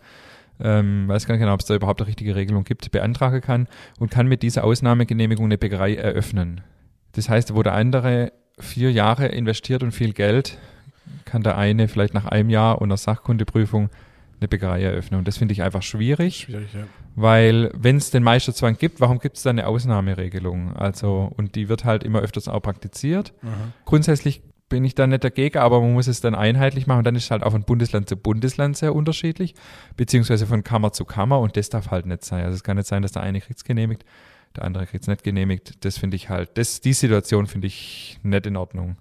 [0.59, 3.67] ähm, weiß gar nicht genau, ob es da überhaupt eine richtige Regelung gibt, beantragen kann
[3.99, 6.61] und kann mit dieser Ausnahmegenehmigung eine Bäckerei eröffnen.
[7.13, 10.57] Das heißt, wo der andere vier Jahre investiert und viel Geld,
[11.25, 13.89] kann der eine vielleicht nach einem Jahr und einer Sachkundeprüfung
[14.39, 15.19] eine Bäckerei eröffnen.
[15.19, 16.85] Und das finde ich einfach schwierig, schwierig ja.
[17.15, 20.75] weil wenn es den Meisterzwang gibt, warum gibt es da eine Ausnahmeregelung?
[20.75, 23.33] Also, und die wird halt immer öfters auch praktiziert.
[23.41, 23.73] Mhm.
[23.85, 26.99] Grundsätzlich bin ich da nicht dagegen, aber man muss es dann einheitlich machen.
[26.99, 29.53] Und dann ist es halt auch von Bundesland zu Bundesland sehr unterschiedlich,
[29.97, 32.45] beziehungsweise von Kammer zu Kammer und das darf halt nicht sein.
[32.45, 34.05] Also es kann nicht sein, dass der eine kriegt es genehmigt,
[34.55, 35.85] der andere kriegt es nicht genehmigt.
[35.85, 38.95] Das finde ich halt, das, die Situation finde ich nicht in Ordnung.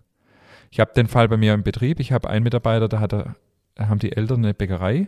[0.73, 2.01] Ich habe den Fall bei mir im Betrieb.
[2.01, 3.37] Ich habe einen Mitarbeiter, da hat er,
[3.79, 5.07] haben die Eltern eine Bäckerei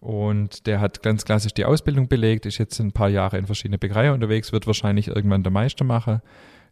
[0.00, 3.78] und der hat ganz klassisch die Ausbildung belegt, ist jetzt ein paar Jahre in verschiedene
[3.78, 6.22] Bäckereien unterwegs, wird wahrscheinlich irgendwann der Meister machen,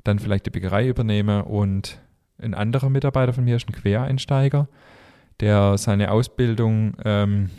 [0.03, 2.01] dann vielleicht die Bäckerei übernehmen und
[2.42, 4.68] ein anderer Mitarbeiter von mir ist ein Quereinsteiger,
[5.40, 7.50] der seine Ausbildung ähm,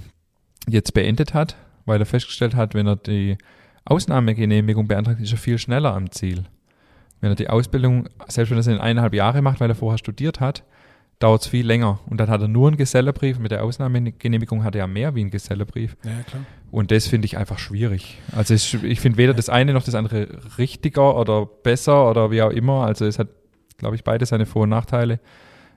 [0.67, 3.37] jetzt beendet hat, weil er festgestellt hat, wenn er die
[3.85, 6.43] Ausnahmegenehmigung beantragt, ist er viel schneller am Ziel.
[7.19, 9.97] Wenn er die Ausbildung, selbst wenn er es in eineinhalb Jahre macht, weil er vorher
[9.97, 10.63] studiert hat,
[11.19, 11.99] dauert es viel länger.
[12.07, 13.37] Und dann hat er nur einen Gesellebrief.
[13.39, 15.95] Mit der Ausnahmegenehmigung hat er ja mehr wie einen Gesellebrief.
[16.03, 16.43] Ja, klar.
[16.71, 18.17] Und das finde ich einfach schwierig.
[18.35, 22.41] Also ich, ich finde weder das eine noch das andere richtiger oder besser oder wie
[22.41, 22.85] auch immer.
[22.85, 23.27] Also es hat
[23.81, 25.19] glaube ich, beide seine Vor- und Nachteile.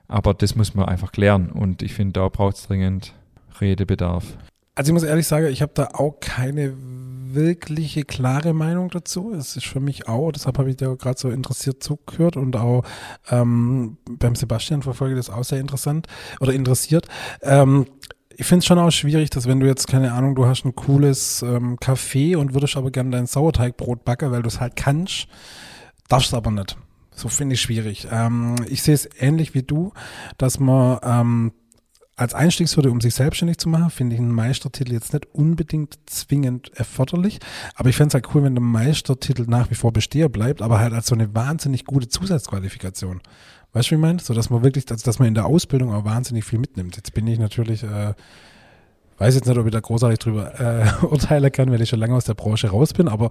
[0.07, 1.49] Aber das muss man einfach klären.
[1.49, 3.13] Und ich finde, da braucht es dringend
[3.59, 4.37] Redebedarf.
[4.75, 9.33] Also ich muss ehrlich sagen, ich habe da auch keine wirkliche klare Meinung dazu.
[9.33, 12.83] Es ist für mich auch, deshalb habe ich da gerade so interessiert zugehört und auch
[13.31, 16.07] ähm, beim Sebastian verfolge das auch sehr interessant
[16.39, 17.07] oder interessiert.
[17.41, 17.87] Ähm,
[18.37, 20.75] ich finde es schon auch schwierig, dass wenn du jetzt, keine Ahnung, du hast ein
[20.75, 25.27] cooles ähm, Café und würdest aber gerne dein Sauerteigbrot backen, weil du es halt kannst,
[26.09, 26.77] darfst du aber nicht.
[27.15, 28.07] So finde ich schwierig.
[28.11, 29.93] Ähm, ich sehe es ähnlich wie du,
[30.37, 31.51] dass man ähm,
[32.17, 36.71] als Einstiegshürde, um sich selbstständig zu machen, finde ich einen Meistertitel jetzt nicht unbedingt zwingend
[36.75, 37.39] erforderlich.
[37.75, 40.79] Aber ich fände es halt cool, wenn der Meistertitel nach wie vor Besteher bleibt, aber
[40.79, 43.21] halt als so eine wahnsinnig gute Zusatzqualifikation.
[43.73, 44.19] Weißt du, wie ich meine?
[44.19, 46.95] So, dass man wirklich, also, dass man in der Ausbildung auch wahnsinnig viel mitnimmt.
[46.95, 48.13] Jetzt bin ich natürlich, äh,
[49.17, 52.15] weiß jetzt nicht, ob ich da großartig drüber äh, urteilen kann, weil ich schon lange
[52.15, 53.29] aus der Branche raus bin, aber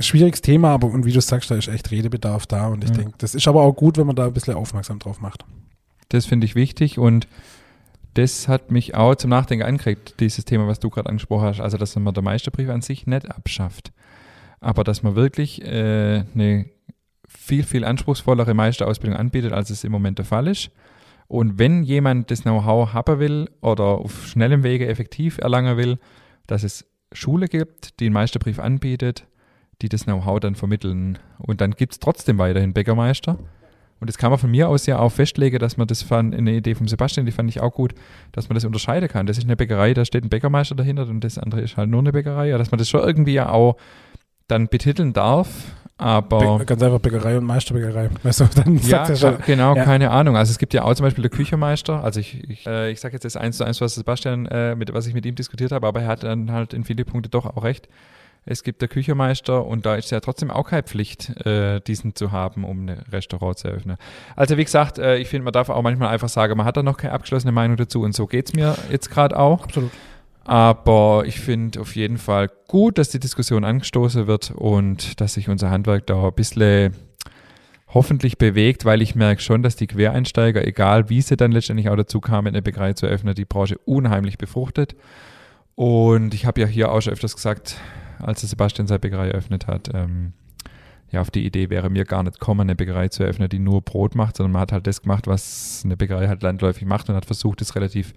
[0.00, 2.96] schwieriges Thema, aber und wie du sagst, da ist echt Redebedarf da und ich ja.
[2.96, 5.44] denke, das ist aber auch gut, wenn man da ein bisschen aufmerksam drauf macht.
[6.10, 7.26] Das finde ich wichtig und
[8.16, 11.60] das hat mich auch zum Nachdenken angekriegt, dieses Thema, was du gerade angesprochen hast.
[11.60, 13.92] Also, dass man der Meisterbrief an sich nicht abschafft.
[14.58, 16.64] Aber dass man wirklich äh, eine
[17.28, 20.70] viel, viel anspruchsvollere Meisterausbildung anbietet, als es im Moment der Fall ist.
[21.28, 25.98] Und wenn jemand das Know-how haben will oder auf schnellem Wege effektiv erlangen will,
[26.46, 29.26] dass es Schule gibt, die einen Meisterbrief anbietet,
[29.82, 31.18] die das Know-how dann vermitteln.
[31.38, 33.38] Und dann gibt es trotzdem weiterhin Bäckermeister.
[33.98, 36.52] Und das kann man von mir aus ja auch festlegen, dass man das fand, eine
[36.52, 37.94] Idee vom Sebastian, die fand ich auch gut,
[38.32, 39.26] dass man das unterscheiden kann.
[39.26, 42.00] Das ist eine Bäckerei, da steht ein Bäckermeister dahinter und das andere ist halt nur
[42.00, 42.48] eine Bäckerei.
[42.48, 43.76] Ja, dass man das schon irgendwie ja auch
[44.48, 45.48] dann betiteln darf,
[45.98, 46.58] aber.
[46.58, 48.10] Be ganz einfach Bäckerei und Meisterbäckerei.
[48.22, 49.84] Weißt du, dann ja, ja schon, genau, ja.
[49.84, 50.36] keine Ahnung.
[50.36, 52.02] Also es gibt ja auch zum Beispiel der Küchenmeister.
[52.02, 54.92] Also ich, ich, äh, ich sage jetzt das eins zu eins, was Sebastian, äh, mit,
[54.92, 57.46] was ich mit ihm diskutiert habe, aber er hat dann halt in viele Punkte doch
[57.46, 57.88] auch recht
[58.46, 62.30] es gibt der Küchenmeister und da ist ja trotzdem auch keine Pflicht, äh, diesen zu
[62.30, 63.96] haben, um ein Restaurant zu eröffnen.
[64.36, 66.84] Also wie gesagt, äh, ich finde, man darf auch manchmal einfach sagen, man hat da
[66.84, 69.64] noch keine abgeschlossene Meinung dazu und so geht es mir jetzt gerade auch.
[69.64, 69.90] Absolut.
[70.46, 75.48] Aber ich finde auf jeden Fall gut, dass die Diskussion angestoßen wird und dass sich
[75.48, 76.94] unser Handwerk da ein bisschen
[77.88, 81.96] hoffentlich bewegt, weil ich merke schon, dass die Quereinsteiger, egal wie sie dann letztendlich auch
[81.96, 84.94] dazu kamen, eine Bäckerei zu eröffnen, die Branche unheimlich befruchtet.
[85.74, 87.78] Und ich habe ja hier auch schon öfters gesagt,
[88.20, 90.32] als der Sebastian seine Bäckerei eröffnet hat, ähm,
[91.10, 93.82] ja, auf die Idee wäre mir gar nicht kommen, eine Bäckerei zu eröffnen, die nur
[93.82, 97.16] Brot macht, sondern man hat halt das gemacht, was eine Bäckerei halt landläufig macht und
[97.16, 98.12] hat versucht, es relativ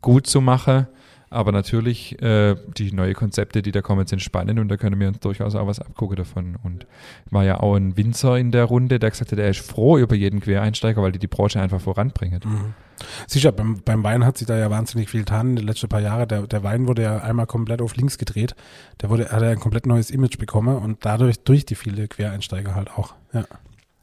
[0.00, 0.86] gut zu machen.
[1.32, 5.08] Aber natürlich, äh, die neuen Konzepte, die da kommen, sind spannend und da können wir
[5.08, 6.56] uns durchaus auch was abgucken davon.
[6.62, 6.86] Und
[7.30, 10.14] war ja auch ein Winzer in der Runde, der gesagt hat, er ist froh über
[10.14, 12.40] jeden Quereinsteiger, weil die die Branche einfach voranbringen.
[12.44, 12.74] Mhm.
[13.26, 15.56] Sicher, beim, beim Wein hat sich da ja wahnsinnig viel getan.
[15.56, 18.54] Die letzten paar Jahre, der, der Wein wurde ja einmal komplett auf links gedreht.
[19.00, 22.74] Der wurde, hat ja ein komplett neues Image bekommen und dadurch durch die viele Quereinsteiger
[22.74, 23.14] halt auch.
[23.32, 23.44] Ja.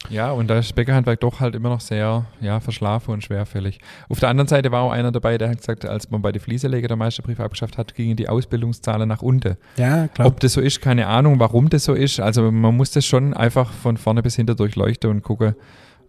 [0.07, 3.79] Ja, und da ist Bäckerhandwerk doch halt immer noch sehr ja, verschlafen und schwerfällig.
[4.07, 6.41] Auf der anderen Seite war auch einer dabei, der hat gesagt, als man bei den
[6.41, 9.57] Flieseleger der Meisterbrief abgeschafft hat, gingen die Ausbildungszahlen nach unten.
[9.77, 10.27] Ja, klar.
[10.27, 12.19] Ob das so ist, keine Ahnung, warum das so ist.
[12.19, 15.55] Also man muss das schon einfach von vorne bis hinter durchleuchten und gucken,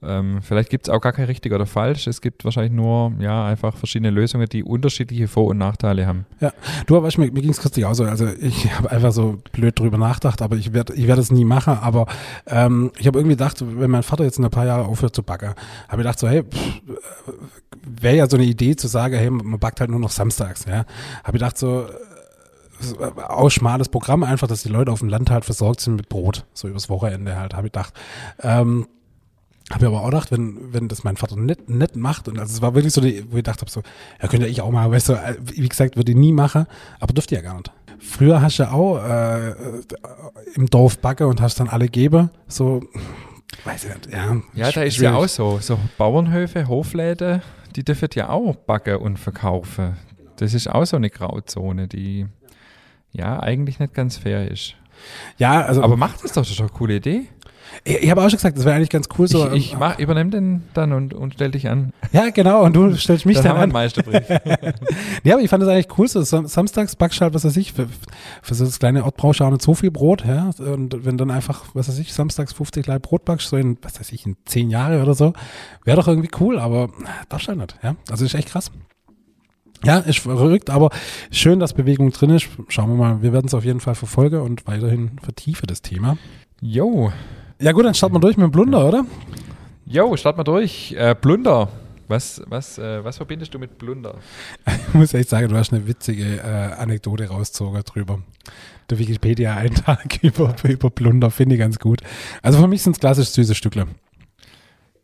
[0.03, 2.07] ähm, vielleicht gibt es auch gar kein richtig oder falsch.
[2.07, 6.25] Es gibt wahrscheinlich nur ja einfach verschiedene Lösungen, die unterschiedliche Vor- und Nachteile haben.
[6.41, 6.53] Ja,
[6.87, 8.05] du, weißt, mir, mir ging es kürzlich auch so.
[8.05, 11.45] Also ich habe einfach so blöd drüber nachgedacht, aber ich werde ich werd es nie
[11.45, 11.79] machen.
[11.81, 12.07] Aber
[12.47, 15.23] ähm, ich habe irgendwie gedacht, wenn mein Vater jetzt in ein paar Jahre aufhört zu
[15.23, 15.57] backen, habe
[15.93, 16.45] ich gedacht so, hey,
[17.83, 20.65] wäre ja so eine Idee zu sagen, hey, man backt halt nur noch samstags.
[20.65, 20.85] Ja,
[21.25, 21.87] habe ich gedacht so
[23.29, 26.47] auch schmales Programm einfach, dass die Leute auf dem Land halt versorgt sind mit Brot,
[26.55, 27.93] so übers Wochenende halt, habe ich gedacht.
[28.43, 28.87] Ähm,
[29.71, 32.53] habe ich aber auch gedacht, wenn, wenn das mein Vater nicht, nicht macht, und also
[32.53, 33.83] es war wirklich so, die, wo ich gedacht habe, so,
[34.21, 36.67] ja, könnte ich auch mal, weißt du, äh, wie gesagt, würde ich nie machen,
[36.99, 37.71] aber dürfte ja gar nicht.
[37.99, 39.55] Früher hast du auch äh,
[40.55, 42.83] im Dorf Backe und hast dann alle Geber, so,
[43.65, 44.37] weiß ich nicht, ja.
[44.55, 47.43] Ja, da ist ja auch so, so Bauernhöfe, Hofläden,
[47.77, 49.97] die dürfen ja auch backen und verkaufen.
[50.37, 52.27] Das ist auch so eine Grauzone, die
[53.13, 54.75] ja eigentlich nicht ganz fair ist.
[55.39, 55.83] Ja, also.
[55.83, 57.27] Aber macht das doch, das ist doch eine coole Idee.
[57.85, 59.29] Ich, ich habe auch schon gesagt, das wäre eigentlich ganz cool.
[59.29, 61.93] So, ich ich mach, übernehme den dann und, und stell dich an.
[62.13, 63.71] Ja, genau, und du stellst mich dann, dann an.
[63.71, 64.29] Meisterbrief.
[65.25, 66.09] ja, aber ich fand das eigentlich cool.
[66.09, 67.89] So samstags backst halt, was weiß ich, für,
[68.43, 70.25] für so das kleine Ort brauchst du auch nicht so viel Brot.
[70.27, 70.51] Ja?
[70.59, 73.99] Und wenn dann einfach, was weiß ich, samstags 50 Leib Brot backst, so in, was
[73.99, 75.33] weiß ich, in zehn Jahre oder so,
[75.85, 76.91] wäre doch irgendwie cool, aber
[77.29, 77.77] darfst halt nicht.
[77.83, 77.97] Ja?
[78.11, 78.71] Also ist echt krass.
[79.83, 80.91] Ja, ist verrückt, aber
[81.31, 82.49] schön, dass Bewegung drin ist.
[82.69, 86.19] Schauen wir mal, wir werden es auf jeden Fall verfolgen und weiterhin vertiefen das Thema.
[86.61, 87.13] Jo,
[87.61, 89.05] ja gut, dann starten wir durch mit dem Blunder, oder?
[89.85, 90.93] Jo, starten wir durch.
[90.93, 91.69] Äh, Blunder.
[92.09, 94.17] Was, was, äh, was verbindest du mit Blunder?
[94.89, 98.21] Ich muss echt sagen, du hast eine witzige äh, Anekdote rausgezogen drüber.
[98.89, 102.01] Der Wikipedia-Eintrag über, über Blunder finde ich ganz gut.
[102.43, 103.87] Also für mich sind es klassisch süße Stückle.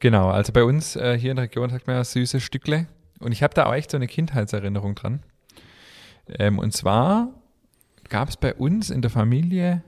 [0.01, 2.87] Genau, also bei uns äh, hier in der Region sagt man ja süße Stückle.
[3.21, 5.21] Und ich habe da auch echt so eine Kindheitserinnerung dran.
[6.39, 7.29] Ähm, und zwar
[8.09, 9.83] gab es bei uns in der Familie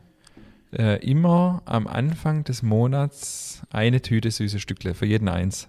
[0.77, 5.69] äh, immer am Anfang des Monats eine Tüte süße Stückle, für jeden eins.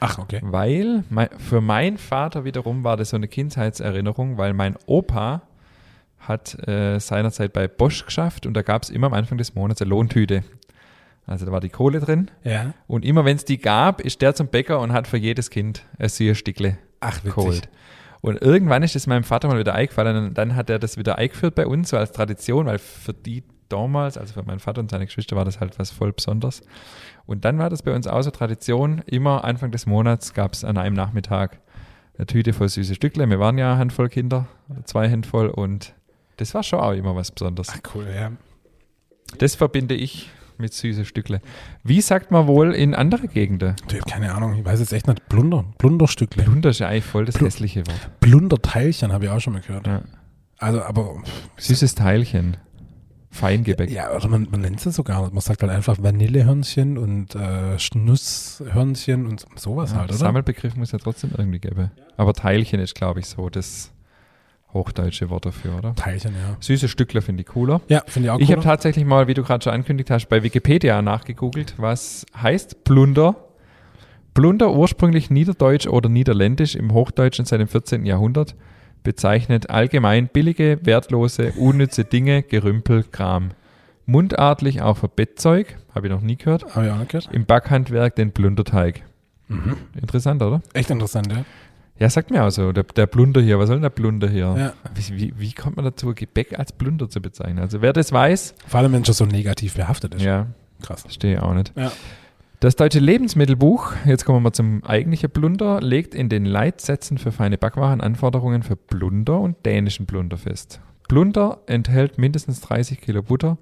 [0.00, 0.40] Ach, okay.
[0.42, 5.42] Weil mei- für meinen Vater wiederum war das so eine Kindheitserinnerung, weil mein Opa
[6.18, 9.80] hat äh, seinerzeit bei Bosch geschafft und da gab es immer am Anfang des Monats
[9.80, 10.42] eine Lohntüte.
[11.26, 12.72] Also da war die Kohle drin Ja.
[12.86, 15.84] und immer wenn es die gab, ist der zum Bäcker und hat für jedes Kind
[15.98, 17.68] ein Süßstückle Ach, geholt.
[18.20, 21.16] Und irgendwann ist es meinem Vater mal wieder eingefallen und dann hat er das wieder
[21.18, 24.90] eingeführt bei uns, so als Tradition, weil für die damals, also für meinen Vater und
[24.90, 26.62] seine Geschwister war das halt was voll Besonderes.
[27.26, 30.78] Und dann war das bei uns so Tradition, immer Anfang des Monats gab es an
[30.78, 31.60] einem Nachmittag
[32.16, 33.28] eine Tüte voll süße Stückle.
[33.28, 34.46] Wir waren ja eine Handvoll Kinder,
[34.84, 35.94] zwei Handvoll und
[36.38, 37.68] das war schon auch immer was Besonderes.
[37.72, 38.32] Ach, cool, ja.
[39.38, 41.42] Das verbinde ich mit süße Stückle.
[41.82, 43.74] Wie sagt man wohl in andere Gegenden?
[43.88, 45.28] Ich hab keine Ahnung, ich weiß jetzt echt nicht.
[45.28, 46.44] Blunder, Blunderstückle.
[46.44, 48.20] Plunder ist ja eigentlich voll das Plu- hässliche Wort.
[48.20, 49.86] Blunderteilchen habe ich auch schon mal gehört.
[49.86, 50.02] Ja.
[50.58, 51.16] Also, aber
[51.58, 52.56] Süßes Teilchen.
[53.30, 53.90] Feingebäck.
[53.90, 55.30] ja, oder man, man nennt es sogar.
[55.30, 60.18] Man sagt halt einfach Vanillehörnchen und äh, Schnusshörnchen und sowas Ja, halt, oder?
[60.18, 61.90] Sammelbegriff muss ja trotzdem irgendwie geben.
[62.16, 63.92] Aber Teilchen ist, glaube ich, so das
[64.72, 65.94] hochdeutsche Wort dafür, oder?
[65.94, 66.56] Teilchen, ja.
[66.60, 67.80] Süße Stückler finde ich cooler.
[67.88, 70.42] Ja, finde ich auch Ich habe tatsächlich mal, wie du gerade schon angekündigt hast, bei
[70.42, 73.36] Wikipedia nachgegoogelt, was heißt Plunder.
[74.34, 78.04] Plunder, ursprünglich niederdeutsch oder niederländisch, im Hochdeutschen seit dem 14.
[78.04, 78.54] Jahrhundert,
[79.06, 83.50] bezeichnet allgemein billige, wertlose, unnütze Dinge, Gerümpel, Kram.
[84.04, 86.74] Mundartlich auch für Bettzeug, habe ich noch nie gehört.
[86.74, 87.28] Habe ich auch nicht gehört.
[87.32, 89.02] Im Backhandwerk den Plunderteig.
[89.46, 89.76] Mhm.
[90.00, 90.60] Interessant, oder?
[90.72, 91.44] Echt interessant, ja.
[92.00, 94.54] Ja, sagt mir auch so, der, der Blunder hier, was soll denn der Blunder hier?
[94.58, 94.72] ja.
[94.94, 97.60] Wie, wie, wie kommt man dazu, Gebäck als Blunder zu bezeichnen?
[97.60, 100.22] Also wer das weiß, Vor allem, wenn es schon so negativ behaftet ist.
[100.22, 100.46] ja,
[100.82, 101.02] Krass.
[101.02, 101.72] verstehe auch nicht.
[101.76, 101.92] Ja.
[102.60, 107.30] Das deutsche Lebensmittelbuch, jetzt kommen wir mal zum eigentlichen Blunder, legt in den Leitsätzen für
[107.30, 110.80] feine Backwaren Anforderungen für Blunder und dänischen Blunder fest.
[111.08, 113.58] Blunder enthält mindestens 30 Kilo Butter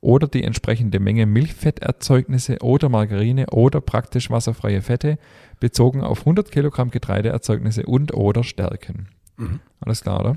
[0.00, 5.18] oder die entsprechende Menge Milchfetterzeugnisse oder Margarine oder praktisch wasserfreie Fette
[5.60, 9.08] bezogen auf 100 Kilogramm Getreideerzeugnisse und oder Stärken.
[9.36, 9.60] Mhm.
[9.80, 10.36] Alles klar, oder?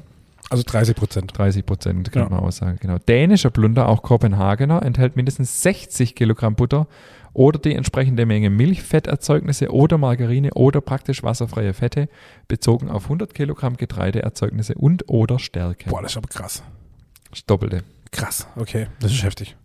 [0.50, 1.38] Also 30 Prozent.
[1.38, 2.30] 30 Prozent, kann Ja.
[2.30, 2.78] man auch sagen.
[2.82, 2.98] Genau.
[2.98, 6.88] Dänischer Blunder, auch Kopenhagener, enthält mindestens 60 Kilogramm Butter
[7.34, 12.10] oder die entsprechende Menge Milchfetterzeugnisse oder Margarine oder praktisch wasserfreie Fette
[12.48, 15.90] bezogen auf 100 Kilogramm Getreideerzeugnisse und oder Stärke.
[15.90, 16.64] Boah, das ist aber krass.
[17.30, 17.84] Das Doppelte.
[18.12, 18.88] Krass, okay.
[19.00, 19.56] Das ist heftig.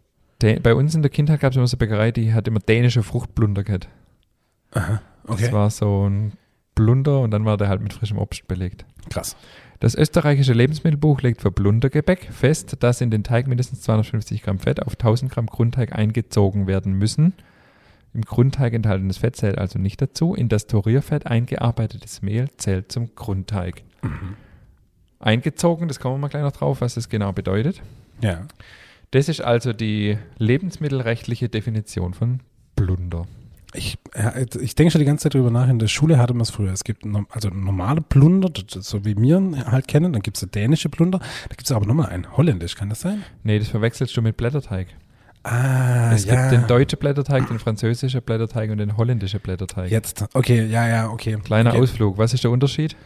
[0.40, 2.60] Dä- Bei uns in der Kindheit gab es immer so eine Bäckerei, die hat immer
[2.60, 3.88] dänische Fruchtblunder gehabt.
[4.72, 5.00] Aha.
[5.26, 5.42] Okay.
[5.44, 6.32] Das war so ein
[6.76, 8.84] Blunder und dann war der halt mit frischem Obst belegt.
[9.10, 9.36] krass.
[9.80, 14.80] Das österreichische Lebensmittelbuch legt für Blundergebäck fest, dass in den Teig mindestens 250 Gramm Fett
[14.82, 17.34] auf 1000 Gramm Grundteig eingezogen werden müssen.
[18.16, 20.34] Im Grundteig enthaltenes Fett zählt also nicht dazu.
[20.34, 23.82] In das Torierfett eingearbeitetes Mehl zählt zum Grundteig.
[25.18, 27.82] Eingezogen, das kommen wir mal gleich noch drauf, was das genau bedeutet.
[28.22, 28.46] Ja.
[29.10, 32.40] Das ist also die lebensmittelrechtliche Definition von
[32.74, 33.26] Blunder.
[33.74, 33.98] Ich,
[34.60, 35.68] ich denke schon die ganze Zeit drüber nach.
[35.68, 36.72] In der Schule hatte man es früher.
[36.72, 40.14] Es gibt also normale Plunder, so wie wir ihn halt kennen.
[40.14, 41.18] Dann gibt es dänische Plunder.
[41.18, 42.34] Da gibt es aber nochmal einen.
[42.34, 43.24] Holländisch, kann das sein?
[43.42, 44.88] Nee, das verwechselst du mit Blätterteig.
[45.48, 46.34] Ah, es ja.
[46.34, 49.92] gibt den deutschen Blätterteig, den französischen Blätterteig und den holländischen Blätterteig.
[49.92, 51.38] Jetzt, okay, ja, ja, okay.
[51.44, 51.82] Kleiner okay.
[51.82, 52.18] Ausflug.
[52.18, 52.96] Was ist der Unterschied?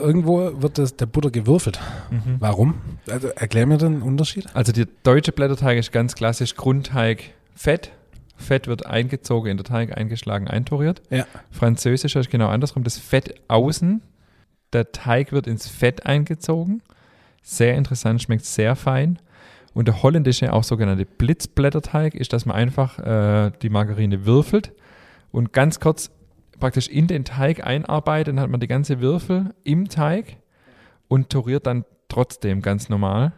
[0.00, 1.80] Irgendwo wird das, der Butter gewürfelt.
[2.10, 2.36] Mhm.
[2.38, 2.74] Warum?
[3.10, 4.46] Also erklär mir den Unterschied.
[4.54, 7.90] Also der deutsche Blätterteig ist ganz klassisch Grundteig Fett.
[8.36, 11.02] Fett wird eingezogen in der Teig, eingeschlagen, eintoriert.
[11.10, 11.26] Ja.
[11.50, 12.84] Französischer ist genau andersrum.
[12.84, 14.02] Das Fett außen,
[14.72, 16.80] der Teig wird ins Fett eingezogen.
[17.42, 19.18] Sehr interessant, schmeckt sehr fein.
[19.74, 24.72] Und der holländische, auch sogenannte Blitzblätterteig, ist, dass man einfach äh, die Margarine würfelt
[25.30, 26.10] und ganz kurz
[26.58, 28.28] praktisch in den Teig einarbeitet.
[28.28, 30.38] Dann hat man die ganze Würfel im Teig
[31.08, 33.32] und toriert dann trotzdem ganz normal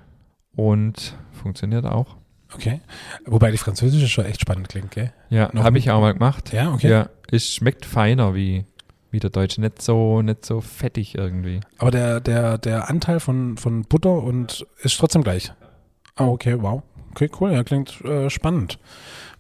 [0.55, 2.17] und funktioniert auch.
[2.55, 2.81] Okay.
[3.27, 5.13] Wobei die französische schon echt spannend klingt, gell?
[5.29, 6.53] Ja, habe ich auch mal gemacht.
[6.53, 6.91] Ja, okay.
[6.91, 8.65] Ja, es schmeckt feiner wie,
[9.11, 11.61] wie der deutsche, nicht so, nicht so fettig irgendwie.
[11.79, 15.53] Aber der, der, der Anteil von, von Butter und ist trotzdem gleich.
[16.17, 16.83] Ah, okay, wow.
[17.13, 17.53] Okay, cool.
[17.53, 18.79] Ja, klingt äh, spannend.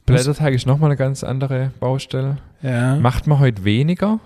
[0.07, 2.39] Blätterteig ist nochmal eine ganz andere Baustelle.
[2.63, 2.97] Ja.
[2.97, 4.19] Macht man heute weniger,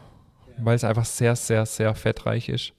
[0.59, 2.73] weil es einfach sehr, sehr, sehr fettreich ist.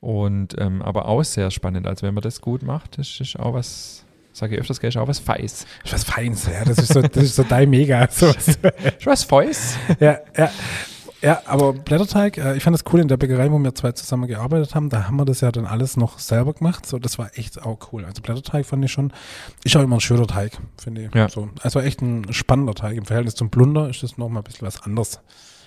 [0.00, 1.86] Und ähm, aber auch sehr spannend.
[1.88, 4.96] Also wenn man das gut macht, das ist auch was, sage ich öfters, gell, ist
[4.96, 5.66] auch was Feis.
[5.84, 6.64] Ist was Feins, ja.
[6.64, 8.06] Das ist so, das ist so dein Mega.
[8.10, 8.60] So, Ist
[9.04, 9.76] was Feis?
[9.98, 10.50] ja, ja.
[11.20, 14.28] Ja, aber Blätterteig, äh, ich fand das cool in der Bäckerei, wo wir zwei zusammen
[14.28, 16.86] gearbeitet haben, da haben wir das ja dann alles noch selber gemacht.
[16.86, 18.04] So, das war echt auch cool.
[18.04, 19.12] Also Blätterteig fand ich schon,
[19.64, 21.14] ist auch immer ein schöner Teig, finde ich.
[21.14, 21.28] Ja.
[21.28, 22.96] So, also echt ein spannender Teig.
[22.96, 25.20] Im Verhältnis zum Plunder ist das nochmal ein bisschen was anderes.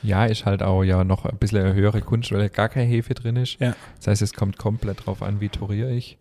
[0.04, 3.14] Ja, ist halt auch ja noch ein bisschen eine höhere Kunst, weil gar keine Hefe
[3.14, 3.60] drin ist.
[3.60, 3.76] Ja.
[3.98, 6.18] Das heißt, es kommt komplett drauf an, wie toriere ich.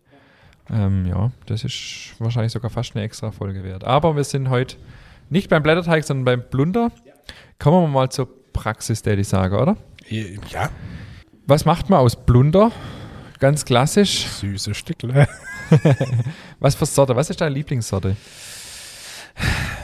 [0.69, 3.85] Ähm, ja, das ist wahrscheinlich sogar fast eine extra Folge wert.
[3.85, 4.75] Aber wir sind heute
[5.29, 6.91] nicht beim Blätterteig, sondern beim Blunder.
[7.57, 8.27] Kommen wir mal zur
[8.61, 9.75] Praxis, der ich sage, oder?
[10.07, 10.69] Ja.
[11.47, 12.71] Was macht man aus Blunder?
[13.39, 14.27] Ganz klassisch.
[14.27, 15.27] Süße Stückle.
[16.59, 17.15] Was für Sorte?
[17.15, 18.15] Was ist deine Lieblingssorte?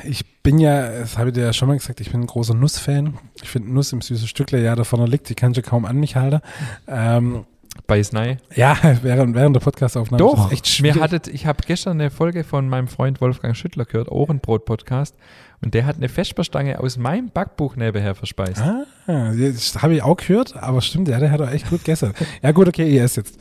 [0.03, 2.53] Ich bin ja, das habe ich dir ja schon mal gesagt, ich bin ein großer
[2.53, 3.17] Nussfan.
[3.41, 5.97] Ich finde Nuss im süßen Stückle, ja, da vorne liegt, die kann ich kaum an
[5.97, 6.41] mich halten.
[6.87, 7.47] Ähm,
[7.85, 8.37] Beißnei.
[8.55, 10.23] ja, während, während der Podcastaufnahme.
[10.23, 11.01] ist Doch, echt mir schwierig.
[11.01, 15.15] hattet, ich habe gestern eine Folge von meinem Freund Wolfgang Schüttler gehört, Ohrenbrot-Podcast,
[15.61, 18.61] und der hat eine Vesperstange aus meinem Backbuch nebenher verspeist.
[18.61, 22.13] Ah, das habe ich auch gehört, aber stimmt, ja, der hat doch echt gut gegessen.
[22.41, 23.39] Ja, gut, okay, ihr esst jetzt.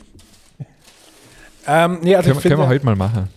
[1.67, 3.27] Ähm, nee, also können, können wir ja, heute mal machen.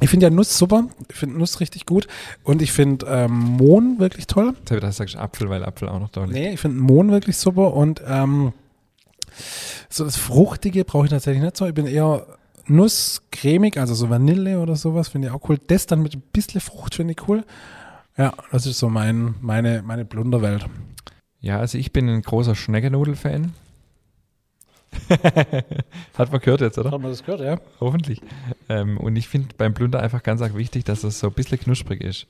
[0.00, 0.84] ich finde ja Nuss super.
[1.08, 2.06] Ich finde Nuss richtig gut.
[2.44, 4.54] Und ich finde ähm, Mohn wirklich toll.
[4.68, 6.34] Gedacht, sagst du Apfel, weil Apfel auch noch da liegt.
[6.34, 7.72] Nee, ich finde Mohn wirklich super.
[7.72, 8.52] Und ähm,
[9.88, 11.66] so das Fruchtige brauche ich tatsächlich nicht so.
[11.66, 12.26] Ich bin eher
[12.66, 15.58] Nuss, cremig, also so Vanille oder sowas, finde ich auch cool.
[15.66, 17.44] Das dann mit ein bisschen Frucht finde ich cool.
[18.16, 20.66] Ja, das ist so mein, meine, meine Blunderwelt.
[21.40, 23.54] Ja, also ich bin ein großer Schneckenudel-Fan.
[26.18, 26.90] Hat man gehört jetzt, oder?
[26.90, 27.60] Hat man das gehört, ja?
[27.80, 28.20] Hoffentlich.
[28.68, 31.60] Ähm, und ich finde beim Blunder einfach ganz arg wichtig, dass es so ein bisschen
[31.60, 32.26] knusprig ist.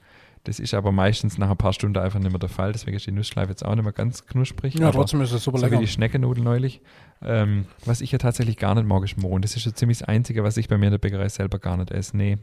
[0.49, 2.73] Das ist aber meistens nach ein paar Stunden einfach nicht mehr der Fall.
[2.73, 4.73] Deswegen ist die Nussschleife jetzt auch nicht mehr ganz knusprig.
[4.77, 5.83] Ja, trotzdem ist es super so wie lecker.
[5.83, 6.81] die Schneckennudel neulich.
[7.23, 9.43] Ähm, was ich ja tatsächlich gar nicht mag, ist Mohn.
[9.43, 11.77] Das ist so ziemlich das Einzige, was ich bei mir in der Bäckerei selber gar
[11.77, 12.17] nicht esse.
[12.17, 12.39] Nee.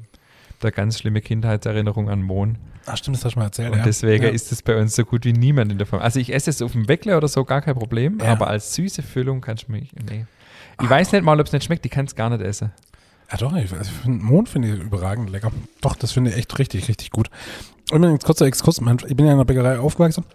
[0.60, 2.60] Da ganz schlimme Kindheitserinnerung an Mohn.
[2.86, 3.84] Ach stimmt, das hast du mal erzählt, Und ja.
[3.84, 4.30] deswegen ja.
[4.30, 6.04] ist es bei uns so gut wie niemand in der Form.
[6.04, 8.20] Also ich esse es auf dem Weckle oder so, gar kein Problem.
[8.20, 8.34] Ja.
[8.34, 9.90] Aber als süße Füllung kannst du mich.
[10.08, 10.28] Nee.
[10.80, 11.84] Ich weiß nicht mal, ob es nicht schmeckt.
[11.88, 12.72] Ich kann es gar nicht essen.
[13.32, 15.52] Ja doch, ich, also ich finde Mohn finde ich überragend lecker.
[15.82, 17.30] Doch, das finde ich echt richtig, richtig gut.
[17.92, 20.26] Übrigens, kurzer Exkurs, ich bin ja in der Bäckerei aufgewachsen.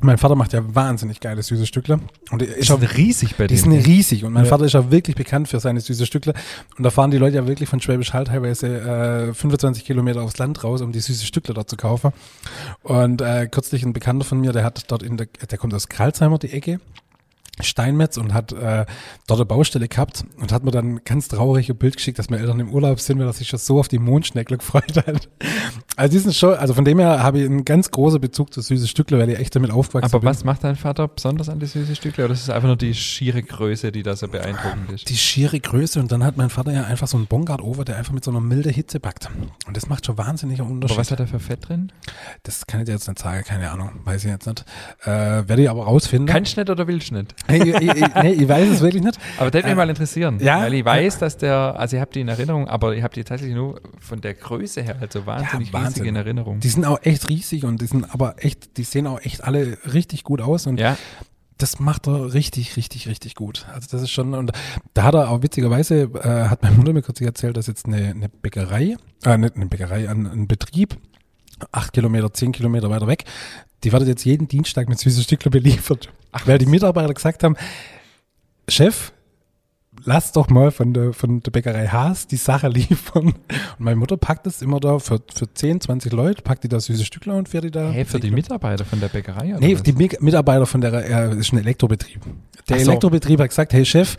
[0.00, 1.98] Mein Vater macht ja wahnsinnig geile süße Stückle.
[2.30, 4.24] Und die, ist auch, riesig bei die sind riesig.
[4.24, 4.50] Und mein Ja.
[4.50, 6.34] Vater ist ja wirklich bekannt für seine süße Stückle.
[6.76, 10.38] Und da fahren die Leute ja wirklich von Schwäbisch Hall teilweise äh, 25 Kilometer aufs
[10.38, 12.12] Land raus, um die süße Stückle dort zu kaufen.
[12.84, 15.88] Und äh, kürzlich ein Bekannter von mir, der hat dort in der, der kommt aus
[15.88, 16.78] Kralsheimer, die Ecke.
[17.62, 18.86] Steinmetz und hat äh,
[19.26, 22.42] dort eine Baustelle gehabt und hat mir dann ein ganz traurige Bild geschickt, dass meine
[22.42, 25.28] Eltern im Urlaub sind, weil er sich schon so auf die Mondschneckle gefreut hat.
[25.96, 28.60] Also die sind schon, also von dem her habe ich einen ganz großen Bezug zu
[28.60, 30.28] süße Stückle, weil ich echt damit aufgewachsen Aber bin.
[30.28, 32.24] was macht dein Vater besonders an die süße Stückle?
[32.24, 35.08] Oder ist es einfach nur die schiere Größe, die da so beeindruckend ist?
[35.08, 37.96] Die schiere Größe und dann hat mein Vater ja einfach so einen Bongard Over, der
[37.96, 39.28] einfach mit so einer milde Hitze backt.
[39.66, 40.98] Und das macht schon wahnsinniger Aber Unterschied.
[40.98, 41.92] was hat er für Fett drin?
[42.42, 44.64] das kann ich dir jetzt nicht sagen, keine Ahnung, weiß ich jetzt nicht.
[45.02, 46.26] Äh, werde ich aber rausfinden.
[46.26, 46.86] Du nicht oder?
[47.46, 49.18] Hey, ich, ich, nee, ich weiß es wirklich nicht.
[49.38, 50.38] Aber das würde mich Äh, mal interessieren.
[50.40, 50.60] ja?
[50.60, 53.24] Weil ich weiß, dass der, also ich habe die in Erinnerung, aber ich habe die
[53.24, 55.92] tatsächlich nur von der Größe her halt so wahnsinnig Wahnsinn.
[55.94, 56.60] riesig in Erinnerung.
[56.60, 59.78] Die sind auch echt riesig und die sind aber echt, die sehen auch echt alle
[59.92, 60.96] richtig gut aus und ja,
[61.56, 63.66] das macht er richtig, richtig, richtig gut.
[63.74, 64.52] Also das ist schon, und
[64.94, 67.96] da hat er auch witzigerweise, äh, hat meine Mutter mir kurz erzählt, dass jetzt eine,
[68.10, 70.96] eine Bäckerei, äh, nicht eine Bäckerei, ein, ein Betrieb,
[71.72, 73.24] acht Kilometer, zehn Kilometer weiter weg,
[73.82, 76.08] die wird jetzt jeden Dienstag mit süßen Stückler beliefert.
[76.32, 77.56] Ach, weil die Mitarbeiter gesagt haben,
[78.68, 79.12] Chef,
[80.04, 83.26] lass doch mal von der, von der Bäckerei Haas die Sache liefern.
[83.28, 83.34] Und
[83.78, 87.04] meine Mutter packt das immer da für, für 10, 20 Leute, packt die da süße
[87.04, 87.90] Stückler und fährt die da.
[87.90, 89.82] hey, für die Mitarbeiter von der Bäckerei oder Nee, was?
[89.82, 92.20] die Mi- Mitarbeiter von der, äh, ist ein Elektrobetrieb.
[92.68, 92.90] Der so.
[92.90, 94.16] Elektrobetrieb hat gesagt, hey Chef,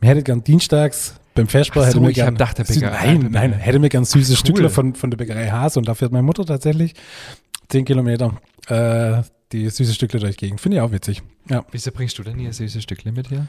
[0.00, 3.14] wir hätten gern dienstags beim Vesper Ach hätte so, mir gern, gedacht, der Sü- Bäckerei.
[3.14, 4.36] nein, nein, hätte mir gern süße Cool.
[4.36, 6.94] Stückler von, von der Bäckerei Haas und da fährt meine Mutter tatsächlich
[7.68, 8.32] 10 Kilometer,
[8.68, 10.60] äh, die süße Stückler durch die Gegend.
[10.60, 11.22] Finde ich auch witzig.
[11.48, 13.46] Ja, Wieso bringst du denn hier süße Stückle mit hier?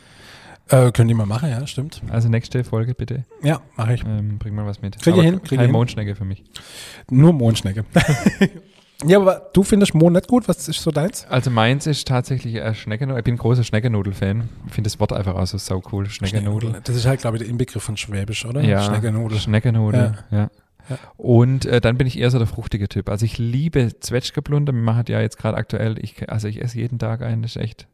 [0.72, 2.02] äh, können die mal machen, ja, stimmt.
[2.10, 3.26] Also nächste Folge bitte.
[3.44, 4.04] Ja, mache ich.
[4.04, 5.00] Ähm, bring mal was mit.
[5.02, 5.72] Krieg ich hin, krieg Keine.
[5.72, 6.44] Mondschnecke für mich.
[7.10, 7.84] Nur Mondschnecke.
[9.06, 10.48] ja, aber du findest Mond nicht gut?
[10.48, 11.26] Was ist so deins?
[11.30, 13.20] Also meins ist tatsächlich ein Schneckenudel.
[13.20, 14.50] Ich bin ein großer Schneckenudel-Fan.
[14.68, 16.10] Ich finde das Wort einfach auch so sau cool.
[16.10, 16.80] Schneckenudel.
[16.84, 18.62] Das ist halt, glaube ich, der Inbegriff von Schwäbisch, oder?
[18.62, 19.40] Ja, Schneckenudel.
[19.40, 20.38] Schneckenudel, ja.
[20.38, 20.50] Ja.
[21.18, 23.10] Und äh, dann bin ich eher so der fruchtige Typ.
[23.10, 24.74] Also ich liebe Zwetschgeblunder.
[24.74, 27.62] Wir machen ja jetzt gerade aktuell, ich, also ich esse jeden Tag einen, das ist
[27.62, 27.88] echt,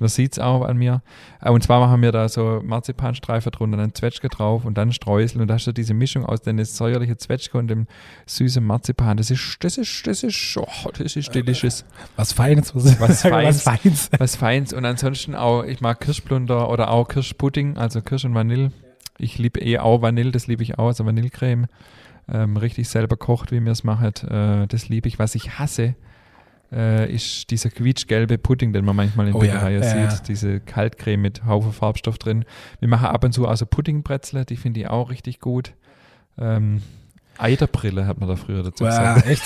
[0.00, 1.02] man sieht es auch an mir.
[1.40, 5.40] Äh, Und zwar machen wir da so Marzipanstreifen drunter, dann Zwetschge drauf und dann Streusel.
[5.40, 7.86] Und da hast du diese Mischung aus dem säuerlichen Zwetschge und dem
[8.26, 9.18] süßen Marzipan.
[9.18, 11.84] Das ist, das ist, das ist, oh, das ist delicious.
[12.16, 12.74] Was Feines.
[12.74, 13.66] Was, Was Feins.
[13.66, 14.10] Was Feins.
[14.18, 14.72] Was Feins.
[14.72, 18.72] Und ansonsten auch, ich mag Kirschblunder oder auch Kirschpudding, also Kirsch und Vanille.
[19.18, 21.66] Ich liebe eh auch Vanille, das liebe ich auch, also Vanillecreme.
[22.32, 24.24] Ähm, richtig selber kocht, wie mir es macht.
[24.24, 25.18] Äh, das liebe ich.
[25.18, 25.94] Was ich hasse,
[26.72, 30.18] äh, ist dieser quietschgelbe Pudding, den man manchmal in Oh Bäckereien ja, sieht.
[30.18, 30.24] ja.
[30.26, 32.44] Diese Kaltcreme mit Haufen Farbstoff drin.
[32.80, 35.74] Wir machen ab und zu also Puddingbretzle, die finde ich auch richtig gut.
[36.38, 36.82] Ähm,
[37.36, 39.24] Eiderbrille hat man da früher dazu gesagt.
[39.24, 39.42] Wow, echt?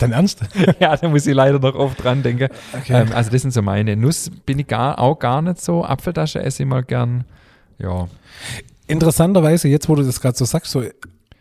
[0.00, 0.40] Dein Ernst?
[0.80, 2.48] ja, da muss ich leider noch oft dran denken.
[2.72, 3.02] Okay.
[3.02, 3.94] Ähm, also das sind so meine.
[3.94, 5.84] Nuss bin ich gar, auch gar nicht so.
[5.84, 7.24] Apfeltasche esse ich mal gern.
[7.78, 8.08] Ja,
[8.86, 10.82] Interessanterweise, jetzt wo du das gerade so sagst, so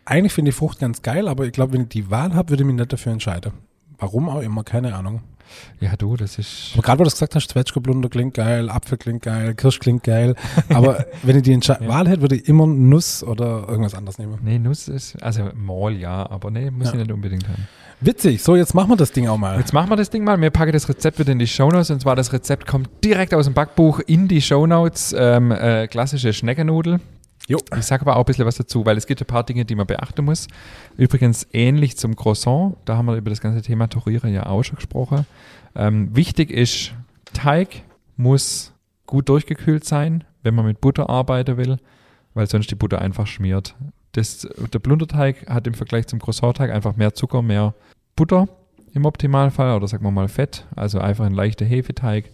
[0.06, 2.64] eigentlich finde ich Frucht ganz geil, aber ich glaube, wenn ich die Wahl habe, würde
[2.64, 3.52] ich mich nicht dafür entscheiden.
[3.98, 5.22] Warum auch immer, keine Ahnung.
[5.80, 6.72] Ja, du, das ist.
[6.74, 10.04] Aber gerade, wo du das gesagt hast, Zwetschgeblunder klingt geil, Apfel klingt geil, Kirsch klingt
[10.04, 10.36] geil.
[10.74, 11.88] Aber wenn ich die Entsche Ja.
[11.88, 14.40] Wahl hätte, würde ich immer Nuss oder irgendwas anderes nehmen.
[14.44, 16.94] Nee, Nuss ist, also Mall ja, aber nee, muss Ja.
[16.94, 17.68] ich nicht unbedingt haben.
[18.02, 18.42] Witzig.
[18.44, 19.58] So, jetzt machen wir das Ding auch mal.
[19.58, 20.40] Jetzt machen wir das Ding mal.
[20.42, 23.46] Wir packen das Rezept wieder in die Shownotes und zwar das Rezept kommt direkt aus
[23.46, 25.16] dem Backbuch in die Shownotes.
[25.18, 27.00] Ähm, äh, klassische Schneckernudel.
[27.48, 27.60] Jo.
[27.78, 29.76] Ich sage aber auch ein bisschen was dazu, weil es gibt ein paar Dinge, die
[29.76, 30.48] man beachten muss.
[30.98, 34.78] Übrigens ähnlich zum Croissant, da haben wir über das ganze Thema Torieren ja auch schon
[34.78, 35.26] gesprochen.
[35.76, 36.94] Ähm, wichtig ist,
[37.34, 37.84] Teig
[38.18, 38.74] muss
[39.06, 41.78] gut durchgekühlt sein, wenn man mit Butter arbeiten will,
[42.34, 43.76] weil sonst die Butter einfach schmiert.
[44.14, 47.76] Das, der Blunderteig hat im Vergleich zum Croissant-Teig einfach mehr Zucker, mehr
[48.16, 48.48] Butter
[48.94, 52.32] im Optimalfall oder sagen wir mal Fett, also einfach ein leichter Hefeteig.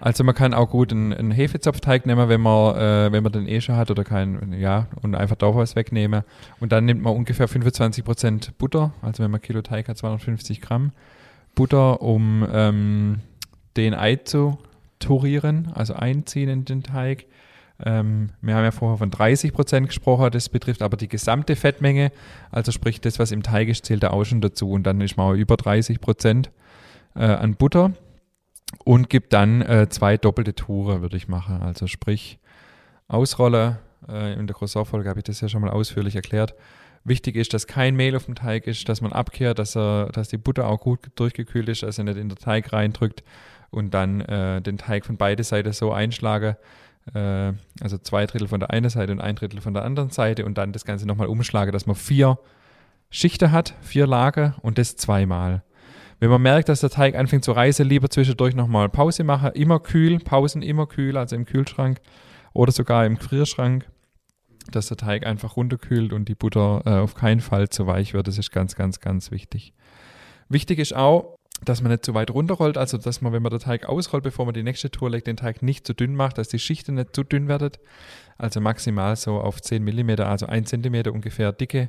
[0.00, 3.46] Also man kann auch gut einen, einen Hefezopfteig nehmen, wenn man, äh, wenn man den
[3.46, 6.22] eh schon hat oder keinen, ja, und einfach da was wegnehmen.
[6.58, 10.92] Und dann nimmt man ungefähr 25% Butter, also wenn man Kilo Teig hat, 250 Gramm
[11.54, 13.20] Butter, um ähm,
[13.76, 14.58] den Ei zu
[15.00, 17.26] turieren, also einziehen in den Teig.
[17.82, 22.12] Ähm, wir haben ja vorher von 30% gesprochen, das betrifft aber die gesamte Fettmenge,
[22.50, 25.16] also sprich das, was im Teig ist, zählt da auch schon dazu und dann ist
[25.16, 26.48] man über 30%
[27.16, 27.92] äh, an Butter
[28.84, 31.60] und gibt dann äh, zwei doppelte Touren, würde ich machen.
[31.62, 32.38] Also sprich,
[33.08, 33.78] ausrollen.
[34.08, 36.54] Äh, in der Croissant-Folge habe ich das ja schon mal ausführlich erklärt.
[37.04, 40.28] Wichtig ist, dass kein Mehl auf dem Teig ist, dass man abkehrt, dass, er, dass
[40.28, 43.22] die Butter auch gut durchgekühlt ist, dass er nicht in den Teig reindrückt
[43.70, 46.56] und dann äh, den Teig von beide Seiten so einschlage.
[47.14, 50.44] Äh, also zwei Drittel von der einen Seite und ein Drittel von der anderen Seite
[50.44, 52.38] und dann das Ganze nochmal umschlage, dass man vier
[53.08, 55.62] Schichten hat, vier Lager und das zweimal.
[56.20, 59.52] Wenn man merkt, dass der Teig anfängt zu reißen, lieber zwischendurch nochmal Pause machen.
[59.54, 61.98] Immer kühl, Pausen immer kühl, also im Kühlschrank
[62.52, 63.88] oder sogar im Gefrierschrank,
[64.70, 68.28] dass der Teig einfach runterkühlt und die Butter äh, auf keinen Fall zu weich wird.
[68.28, 69.72] Das ist ganz, ganz, ganz wichtig.
[70.50, 73.60] Wichtig ist auch, dass man nicht zu weit runterrollt, also dass man, wenn man den
[73.60, 76.48] Teig ausrollt, bevor man die nächste Tour legt, den Teig nicht zu dünn macht, dass
[76.48, 77.72] die Schichten nicht zu dünn werden.
[78.36, 81.88] Also maximal so auf 10 mm, also 1 cm ungefähr Dicke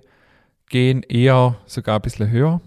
[0.70, 2.62] gehen, eher sogar ein bisschen höher.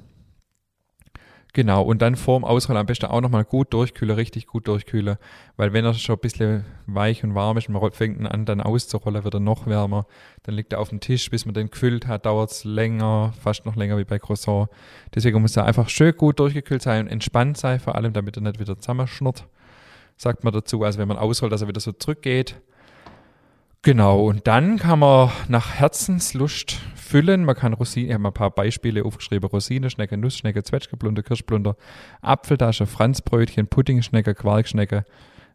[1.54, 5.18] Genau, und dann vorm Ausrollen am besten auch nochmal gut durchkühlen, richtig gut durchkühlen,
[5.56, 8.44] weil wenn er schon ein bisschen weich und warm ist und man fängt ihn an,
[8.44, 10.04] dann auszurollen, wird er noch wärmer.
[10.42, 13.66] Dann liegt er auf dem Tisch, bis man den gefüllt hat, dauert es länger, fast
[13.66, 14.68] noch länger wie bei Croissant.
[15.14, 18.42] Deswegen muss er einfach schön gut durchgekühlt sein und entspannt sein, vor allem damit er
[18.42, 19.46] nicht wieder zusammenschnurrt,
[20.16, 20.82] sagt man dazu.
[20.82, 22.56] Also wenn man ausrollt, dass er wieder so zurückgeht.
[23.84, 27.44] Genau, und dann kann man nach Herzenslust füllen.
[27.44, 31.76] Man kann Rosinen, ich habe mal ein paar Beispiele aufgeschrieben: Rosinenschnecke, Nussschnecke, Zwetschgeblunder, Kirschblunder,
[32.22, 35.04] Apfeltasche, Franzbrötchen, Puddingschnecke, Quarkschnecke.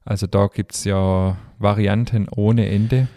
[0.05, 3.07] Also da gibt es ja Varianten ohne Ende.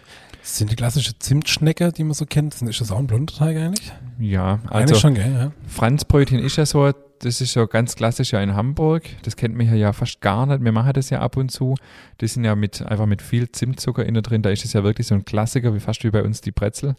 [0.41, 2.59] Das sind die klassische Zimtschnecke, die man so kennt.
[2.61, 3.93] Ist das auch ein Blunderteig eigentlich?
[4.19, 5.31] Ja, eigentlich also schon, gell?
[5.31, 5.51] Ja.
[5.67, 6.91] Franzbrötchen ist ja so,
[7.23, 9.03] das ist ja ganz klassisch ja in Hamburg.
[9.23, 10.63] Das kennt man ja fast gar nicht.
[10.63, 11.75] Wir machen das ja ab und zu.
[12.19, 14.41] Die sind ja mit, einfach mit viel Zimtzucker innen drin.
[14.41, 16.95] Da ist es ja wirklich so ein Klassiker, wie fast wie bei uns die Brezel.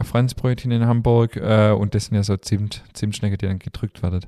[0.00, 1.36] Franzbrötchen in Hamburg.
[1.36, 4.26] Äh, und das sind ja so Zimt, Zimtschnecke, die dann gedrückt werden.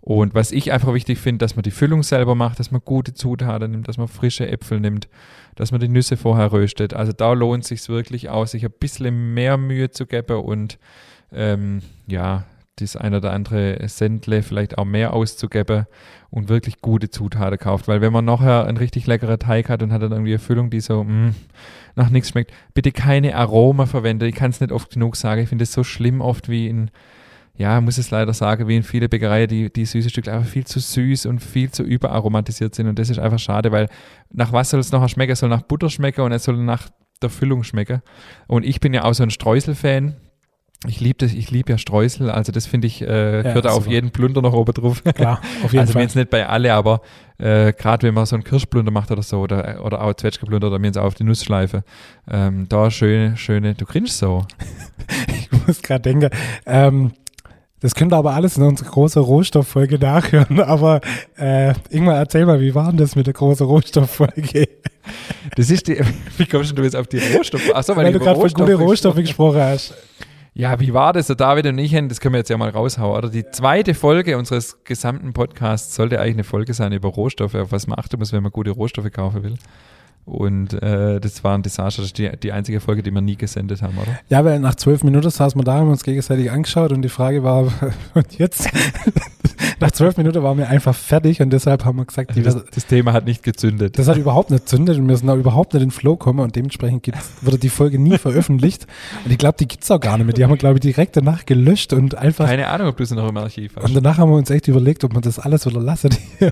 [0.00, 3.12] Und was ich einfach wichtig finde, dass man die Füllung selber macht, dass man gute
[3.12, 5.08] Zutaten nimmt, dass man frische Äpfel nimmt,
[5.56, 6.94] dass man die Nüsse vorher röstet.
[6.94, 10.78] Also da lohnt es sich wirklich aus, sich ein bisschen mehr Mühe zu geben und
[11.32, 12.44] ähm, ja,
[12.76, 15.86] das eine oder andere Sendle vielleicht auch mehr auszugeben
[16.30, 17.88] und wirklich gute Zutaten kauft.
[17.88, 20.68] Weil wenn man nachher einen richtig leckeren Teig hat und hat dann irgendwie eine Füllung,
[20.68, 21.32] die so mh,
[21.94, 24.26] nach nichts schmeckt, bitte keine Aroma verwenden.
[24.26, 25.40] Ich kann es nicht oft genug sagen.
[25.40, 26.90] Ich finde es so schlimm oft wie in,
[27.56, 30.66] ja, muss es leider sagen, wie in viele Bäckereien, die, die süße Stücke einfach viel
[30.66, 32.88] zu süß und viel zu überaromatisiert sind.
[32.88, 33.88] Und das ist einfach schade, weil
[34.30, 35.32] nach was soll es nachher schmecken?
[35.32, 36.90] Es soll nach Butter schmecken und es soll nach
[37.22, 38.02] der Füllung schmecken.
[38.46, 40.16] Und ich bin ja auch so ein Streusel-Fan.
[40.88, 43.86] Ich liebe das, ich liebe ja Streusel, also das finde ich, äh, gehört da auf
[43.86, 45.02] jeden Plunder noch oben drauf.
[45.02, 46.02] Klar, auf jeden also Fall.
[46.02, 47.00] wenn es nicht bei alle, aber
[47.38, 50.78] äh, gerade wenn man so einen Kirschblunder macht oder so, oder, oder auch Zwetschgeblunder oder
[50.78, 51.84] mir auch auf die Nussschleife,
[52.30, 54.44] ähm, da schöne, schöne, du grinst so.
[55.28, 56.30] Ich muss gerade denken,
[56.66, 57.12] ähm,
[57.80, 60.60] das könnt ihr aber alles in unserer großen Rohstofffolge nachhören.
[60.66, 61.00] Aber
[61.36, 64.68] äh, Ingmar, erzähl mal, wie war denn das mit der großen Rohstofffolge?
[65.56, 66.00] Das ist die,
[66.38, 67.70] wie kommst du jetzt auf die Rohstoffe?
[67.74, 69.94] Achso, Weil, du gerade von gute Rohstoffe gesprochen hast.
[70.58, 71.26] Ja, wie war das?
[71.26, 73.28] Der David und ich, das können wir jetzt ja mal raushauen, oder?
[73.28, 77.86] Die zweite Folge unseres gesamten Podcasts sollte eigentlich eine Folge sein über Rohstoffe, auf was
[77.86, 79.56] man achten muss, wenn man gute Rohstoffe kaufen will.
[80.26, 82.02] Und äh, das war ein Desaster.
[82.02, 84.18] Das ist die, die einzige Folge, die wir nie gesendet haben, oder?
[84.28, 87.44] Ja, weil nach zwölf Minuten saßen wir da, haben uns gegenseitig angeschaut und die Frage
[87.44, 87.72] war,
[88.14, 88.68] und jetzt?
[89.80, 92.86] nach zwölf Minuten waren wir einfach fertig und deshalb haben wir gesagt, die, Das, das
[92.86, 93.96] Thema hat nicht gezündet.
[94.00, 96.40] das hat überhaupt nicht zündet und wir sind auch überhaupt nicht in den Flow gekommen
[96.40, 97.06] und dementsprechend
[97.42, 98.88] wurde die Folge nie veröffentlicht.
[99.24, 100.34] Und ich glaube, die gibt's auch gar nicht mehr.
[100.34, 102.46] Die haben wir, glaube ich, direkt danach gelöscht und einfach.
[102.46, 103.84] Keine Ahnung, ob du sie noch im Archiv hast.
[103.84, 106.10] und danach haben wir uns echt überlegt, ob man das alles wieder lassen.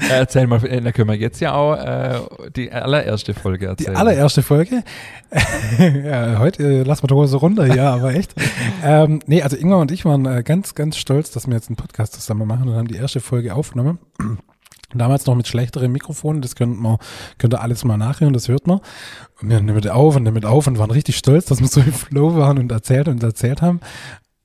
[0.00, 2.20] Äh, Erzähl mal, äh, da können wir jetzt ja auch äh,
[2.54, 3.96] die allererste Folge Die erzählen.
[3.96, 4.82] allererste Folge.
[6.04, 8.34] ja, heute äh, lassen wir die Hose runter hier, aber echt.
[8.84, 11.76] Ähm, nee, also Ingmar und ich waren äh, ganz, ganz stolz, dass wir jetzt einen
[11.76, 13.98] Podcast zusammen machen und haben die erste Folge aufgenommen.
[14.94, 16.98] Damals noch mit schlechteren Mikrofonen, das könnt man,
[17.38, 18.80] könnt ihr alles mal nachhören, das hört man.
[19.42, 21.92] Und wir nehmen auf und nehmen auf und waren richtig stolz, dass wir so im
[21.92, 23.80] Flow waren und erzählt und erzählt haben.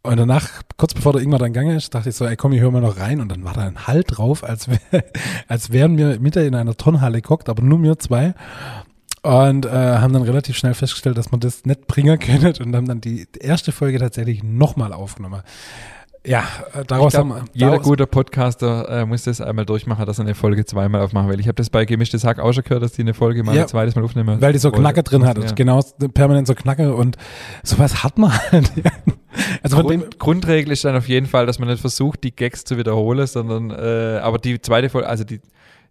[0.03, 2.61] Und danach, kurz bevor der Ingmar dann gegangen ist, dachte ich so, ey komm, ich
[2.61, 3.21] höre mal noch rein.
[3.21, 4.79] Und dann war da ein Halt drauf, als, wär,
[5.47, 8.33] als wären wir mitten in einer Turnhalle gehockt, aber nur wir zwei.
[9.21, 12.87] Und äh, haben dann relativ schnell festgestellt, dass man das nicht bringen können und haben
[12.87, 15.43] dann die erste Folge tatsächlich nochmal aufgenommen.
[16.25, 16.43] Ja,
[16.73, 17.45] äh, daraus glaub, haben wir.
[17.53, 21.29] jeder daraus, guter Podcaster äh, muss das einmal durchmachen, dass er eine Folge zweimal aufmachen
[21.29, 21.39] will.
[21.39, 23.63] Ich habe das bei Gemischtes Hack auch schon gehört, dass die eine Folge mal Ja,
[23.63, 24.39] ein zweites Mal aufnehmen.
[24.39, 24.81] Weil die so wollte.
[24.81, 25.37] Knacker drin hat.
[25.39, 25.51] Ja.
[25.53, 27.17] Genau, permanent so Knacker und
[27.63, 28.71] sowas hat man halt.
[29.63, 32.35] also von dem, Grund, Grundregel ist dann auf jeden Fall, dass man nicht versucht, die
[32.35, 35.41] Gags zu wiederholen, sondern äh, aber die zweite Folge, also die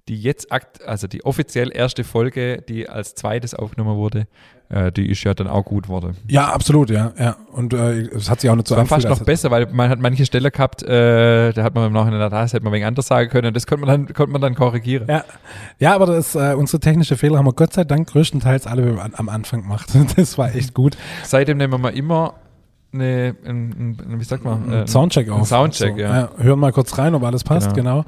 [0.09, 4.27] die jetzt akt, also die offiziell erste Folge, die als zweites aufgenommen wurde,
[4.71, 6.17] äh, die ist ja dann auch gut worden.
[6.29, 7.37] ja, absolut, ja, ja.
[7.53, 9.91] Und äh, es hat sich auch nicht so war fast angefühlt, noch besser, weil man
[9.91, 12.85] hat manche Stelle gehabt, äh, da hat man im Nachhinein, da das hätte man wegen
[12.85, 15.07] anders sagen können, das konnte man dann, konnte man dann korrigieren.
[15.09, 15.25] Ja,
[15.79, 19.15] ja aber das, äh, unsere technische Fehler haben wir Gott sei Dank größtenteils alle am,
[19.15, 19.91] am Anfang gemacht.
[20.17, 20.97] Das war echt gut.
[21.25, 22.35] Seitdem nehmen wir immer
[22.93, 24.73] eine, ein, ein, wie sagt man?
[24.73, 25.49] Ein Soundcheck ein auf.
[25.49, 26.31] Soundcheck, ja.
[26.39, 28.05] Hören mal kurz rein, ob alles passt, genau.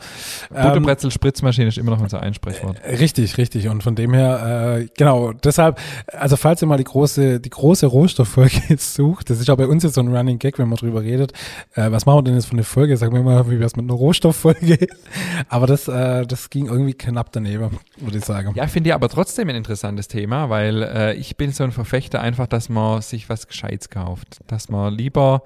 [0.55, 2.81] Ähm, Butterbrezel Spritzmaschine ist immer noch unser Einsprechwort.
[2.85, 3.69] Richtig, richtig.
[3.69, 5.79] Und von dem her, äh, genau, deshalb,
[6.13, 9.67] also falls ihr mal die große, die große Rohstofffolge jetzt sucht, das ist auch bei
[9.67, 11.33] uns jetzt so ein Running Gag, wenn man drüber redet,
[11.75, 12.97] äh, was machen wir denn jetzt für eine Folge?
[12.97, 14.79] Sagen wir mal, wie wär's mit einer Rohstofffolge?
[15.49, 18.53] Aber das, äh, das ging irgendwie knapp daneben, würde ich sagen.
[18.55, 22.21] Ja, finde ich aber trotzdem ein interessantes Thema, weil äh, ich bin so ein Verfechter
[22.21, 24.41] einfach, dass man sich was Gescheites kauft.
[24.47, 25.43] Dass man lieber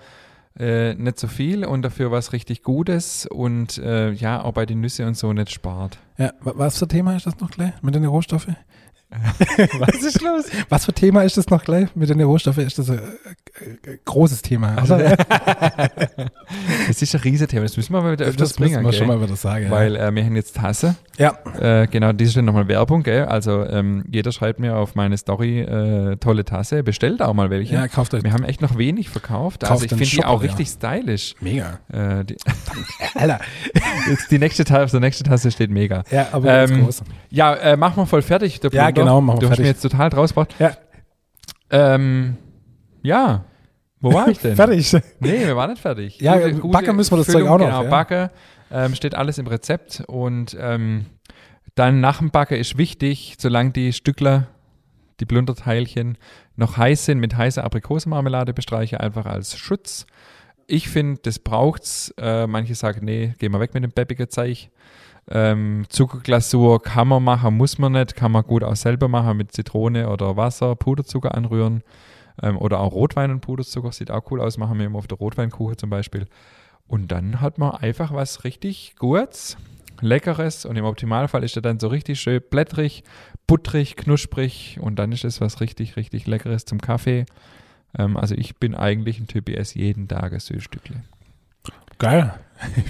[0.58, 4.80] äh, nicht so viel und dafür was richtig Gutes und äh, ja, auch bei den
[4.80, 5.98] Nüsse und so nicht spart.
[6.16, 8.56] Ja, wa- was für Thema ist das noch gleich mit den Rohstoffen?
[9.78, 10.46] Was ist los?
[10.68, 12.66] Was für Thema ist das noch gleich mit den Rohstoffen?
[12.66, 13.00] Ist das ein
[13.60, 14.76] äh, äh, großes Thema?
[14.76, 14.98] Also?
[16.88, 18.98] Das ist ein Riesenthema, das müssen wir mal wieder öfters das müssen bringen, wir gell?
[18.98, 19.70] schon mal wieder sagen.
[19.70, 20.96] Weil äh, wir haben jetzt Tasse.
[21.18, 21.36] ja.
[21.58, 23.24] Äh, genau, das ist dann nochmal Werbung, gell?
[23.24, 27.74] Also ähm, jeder schreibt mir auf meine Story äh, tolle Tasse, bestellt auch mal welche.
[27.74, 28.22] ja, kauft euch.
[28.22, 29.60] Wir haben echt noch wenig verkauft.
[29.60, 30.48] Kauft also ich finde die auch ja.
[30.48, 31.34] richtig stylisch.
[31.40, 31.80] Mega.
[31.92, 32.36] Äh, die,
[33.14, 33.40] Alter.
[34.10, 36.04] jetzt die nächste Tasse, auf der nächsten Tasse steht mega.
[36.10, 37.02] Ja, aber Ähm, groß.
[37.30, 38.60] Ja, äh, machen wir voll fertig.
[38.72, 39.64] Ja, genau, machen wir Du hast fertig.
[39.64, 40.54] mir jetzt total draus gebracht.
[40.58, 40.76] Ja.
[41.70, 42.36] Ähm,
[43.06, 43.44] ja,
[44.00, 44.56] wo war ich denn?
[44.56, 44.92] Fertig.
[45.20, 46.20] Nee, wir waren nicht fertig.
[46.20, 47.90] Ja, backen müssen wir das Zeug auch noch, Genau, ja.
[47.90, 48.30] Backe
[48.70, 51.06] ähm, steht alles im Rezept und ähm,
[51.74, 54.48] dann nach dem Backe ist wichtig, solange die Stückler,
[55.20, 56.18] die Blunderteilchen
[56.56, 60.06] noch heiß sind, mit heißer Aprikosenmarmelade bestreiche, einfach als Schutz.
[60.66, 62.12] Ich finde, das braucht's.
[62.18, 64.70] Äh, manche sagen, nee, geh mal weg mit dem peppigen Zeug.
[65.28, 69.52] Ähm, Zuckerglasur kann man machen, muss man nicht, kann man gut auch selber machen mit
[69.52, 71.82] Zitrone oder Wasser, Puderzucker anrühren
[72.42, 75.18] ähm, oder auch Rotwein und Puderzucker, sieht auch cool aus, machen wir immer auf der
[75.18, 76.26] Rotweinkuche zum Beispiel.
[76.86, 79.56] Und dann hat man einfach was richtig Gutes,
[80.00, 83.02] Leckeres und im Optimalfall ist er dann so richtig schön blättrig,
[83.46, 87.24] butterig, knusprig und dann ist es was richtig, richtig Leckeres zum Kaffee.
[87.98, 91.02] Ähm, also ich bin eigentlich ein Typ, ich esse jeden Tag ein Süßstückle.
[91.98, 92.34] Geil.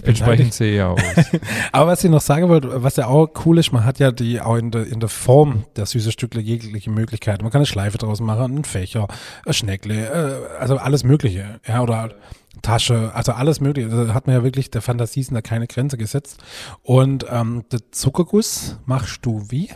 [0.02, 1.00] Entsprechend sehe ich aus.
[1.72, 4.40] Aber was ich noch sagen wollte, was ja auch cool ist, man hat ja die
[4.40, 7.42] auch in der, in der Form der süße Stückle jegliche Möglichkeiten.
[7.42, 9.08] Man kann eine Schleife draus machen, einen Fächer,
[9.44, 11.60] ein Schneckle, äh, also alles Mögliche.
[11.66, 12.14] Ja, oder
[12.62, 13.88] Tasche, also alles Mögliche.
[13.88, 16.42] Da hat man ja wirklich der Fantasie sind da keine Grenze gesetzt.
[16.82, 19.70] Und ähm, der Zuckerguss machst du wie?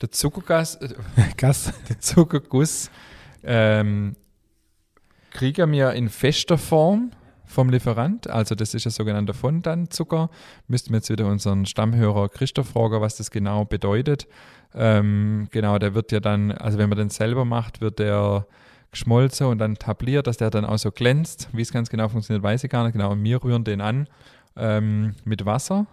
[0.00, 0.94] Der Zuckergas, äh,
[1.36, 1.72] Gas?
[1.88, 2.90] der Zuckerguss
[3.42, 4.16] ähm,
[5.30, 7.10] kriegen wir in fester Form
[7.54, 8.28] vom Lieferant.
[8.28, 10.28] Also das ist ein sogenannter Fondantzucker.
[10.68, 14.26] Müssten wir jetzt wieder unseren Stammhörer Christoph fragen, was das genau bedeutet.
[14.74, 18.46] Ähm, genau, der wird ja dann, also wenn man den selber macht, wird der
[18.90, 21.48] geschmolzen und dann tabliert, dass der dann auch so glänzt.
[21.52, 22.92] Wie es ganz genau funktioniert, weiß ich gar nicht.
[22.92, 24.08] Genau, und wir rühren den an
[24.56, 25.86] ähm, mit Wasser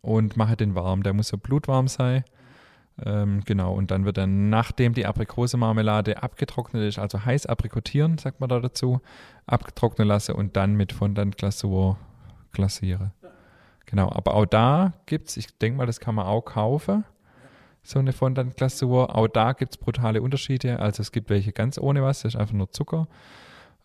[0.00, 1.02] und machen den warm.
[1.02, 2.24] Der muss so blutwarm sein.
[3.02, 8.40] Ähm, genau, und dann wird dann, nachdem die Aprikosenmarmelade abgetrocknet ist, also heiß aprikotieren, sagt
[8.40, 9.00] man da dazu,
[9.46, 11.98] abgetrocknen lasse und dann mit Fondant-Glasur
[12.52, 13.12] glasiere.
[13.86, 17.04] Genau, aber auch da gibt es, ich denke mal, das kann man auch kaufen.
[17.82, 19.14] so eine Fondant-Glasur.
[19.14, 20.78] Auch da gibt es brutale Unterschiede.
[20.78, 23.08] Also es gibt welche ganz ohne was, das ist einfach nur Zucker.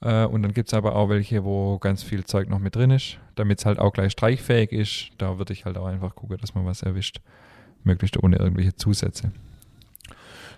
[0.02, 2.92] Äh, und dann gibt es aber auch welche, wo ganz viel Zeug noch mit drin
[2.92, 5.10] ist, damit es halt auch gleich streichfähig ist.
[5.18, 7.20] Da würde ich halt auch einfach gucken, dass man was erwischt.
[7.84, 9.32] Möglichst ohne irgendwelche Zusätze.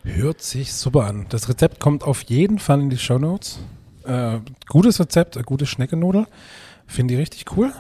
[0.04, 1.28] Hört sich super an.
[1.30, 3.60] Das Rezept kommt auf jeden Fall in die Show Notes.
[4.04, 6.26] Äh, gutes Rezept, eine gute Schneckennudel.
[6.88, 7.72] Finde ich richtig cool.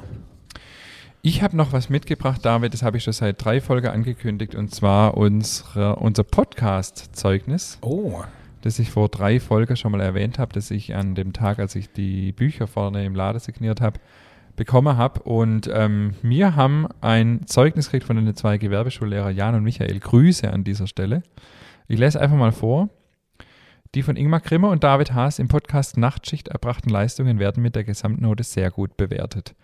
[1.23, 4.73] Ich habe noch was mitgebracht, David, das habe ich schon seit drei Folgen angekündigt, und
[4.73, 7.77] zwar unsere, unser Podcast-Zeugnis.
[7.81, 8.23] Oh.
[8.61, 11.75] Das ich vor drei Folgen schon mal erwähnt habe, dass ich an dem Tag, als
[11.75, 13.99] ich die Bücher vorne im Laden signiert habe,
[14.61, 15.23] bekommen habe.
[15.23, 19.99] Und ähm, wir haben ein Zeugnis gekriegt von den zwei Gewerbeschullehrer Jan und Michael.
[19.99, 21.23] Grüße an dieser Stelle.
[21.87, 22.89] Ich lese einfach mal vor.
[23.95, 27.83] Die von Ingmar Grimmer und David Haas im Podcast Nachtschicht erbrachten Leistungen werden mit der
[27.83, 29.55] Gesamtnote sehr gut bewertet.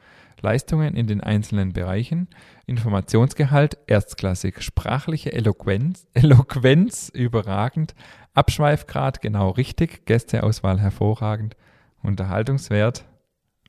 [0.41, 2.28] Leistungen in den einzelnen Bereichen,
[2.66, 7.93] Informationsgehalt erstklassig, sprachliche Eloquenz, Eloquenz überragend,
[8.34, 11.56] Abschweifgrad genau richtig, Gästeauswahl hervorragend,
[12.02, 13.06] Unterhaltungswert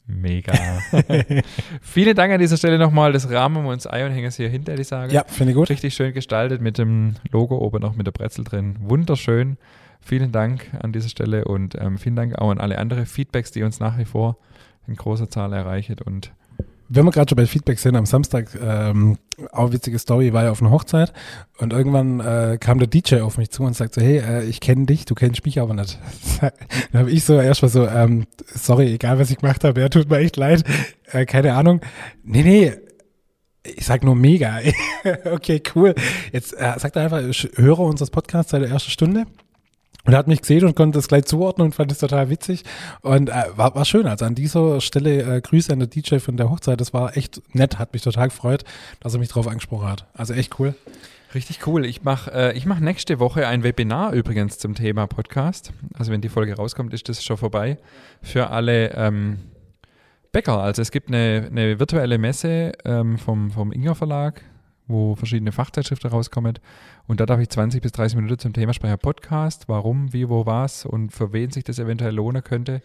[0.08, 0.52] mega.
[1.80, 3.12] Vielen Dank an dieser Stelle nochmal.
[3.12, 5.12] Das Rahmen uns Ei und hängen es hier hinter, die Sage.
[5.12, 5.70] Ja, finde ich gut.
[5.70, 8.76] Richtig schön gestaltet mit dem Logo oben noch mit der Brezel drin.
[8.80, 9.58] Wunderschön.
[10.00, 13.62] Vielen Dank an dieser Stelle und ähm, vielen Dank auch an alle anderen Feedbacks, die
[13.62, 14.38] uns nach wie vor
[14.86, 16.32] in großer Zahl erreichen und
[16.88, 19.18] wenn wir gerade schon bei Feedback sind, am Samstag, ähm,
[19.52, 21.12] auch witzige Story, war ja auf einer Hochzeit
[21.58, 24.60] und irgendwann äh, kam der DJ auf mich zu und sagte so, hey, äh, ich
[24.60, 25.98] kenne dich, du kennst mich aber nicht.
[26.40, 30.08] Dann habe ich so erstmal so, ähm, sorry, egal was ich gemacht habe, ja, tut
[30.08, 30.64] mir echt leid,
[31.12, 31.80] äh, keine Ahnung.
[32.24, 32.72] Nee, nee,
[33.64, 34.58] ich sag nur mega.
[35.32, 35.94] okay, cool.
[36.32, 39.26] Jetzt äh, sagt er einfach, ich höre unseres Podcasts seit der ersten Stunde.
[40.08, 42.64] Und er hat mich gesehen und konnte das gleich zuordnen und fand es total witzig.
[43.02, 44.06] Und äh, war, war schön.
[44.06, 46.80] Also an dieser Stelle äh, Grüße an der DJ von der Hochzeit.
[46.80, 48.64] Das war echt nett, hat mich total gefreut,
[49.00, 50.06] dass er mich drauf angesprochen hat.
[50.14, 50.74] Also echt cool.
[51.34, 51.84] Richtig cool.
[51.84, 55.74] Ich mache äh, ich mach nächste Woche ein Webinar übrigens zum Thema Podcast.
[55.92, 57.76] Also wenn die Folge rauskommt, ist das schon vorbei.
[58.22, 59.36] Für alle ähm,
[60.32, 60.58] Bäcker.
[60.58, 64.40] Also es gibt eine, eine virtuelle Messe ähm, vom, vom Inger Verlag
[64.88, 66.58] wo verschiedene Fachzeitschriften rauskommen.
[67.06, 68.98] Und da darf ich 20 bis 30 Minuten zum Thema sprechen.
[68.98, 72.82] Podcast, warum, wie, wo, was und für wen sich das eventuell lohnen könnte.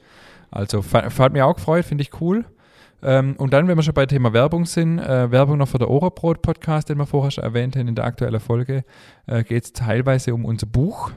[0.51, 2.45] Also hat mir auch gefreut, finde ich cool.
[3.01, 5.89] Ähm, und dann, wenn wir schon bei Thema Werbung sind, äh, Werbung noch für der
[5.89, 8.85] Ohrenbrot-Podcast, den wir vorher schon erwähnt haben in der aktuellen Folge,
[9.25, 11.11] äh, geht es teilweise um unser Buch.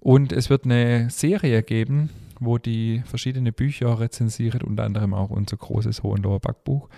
[0.00, 2.10] Und es wird eine Serie geben,
[2.40, 6.88] wo die verschiedenen Bücher rezensiert, unter anderem auch unser großes Hohenloher Backbuch.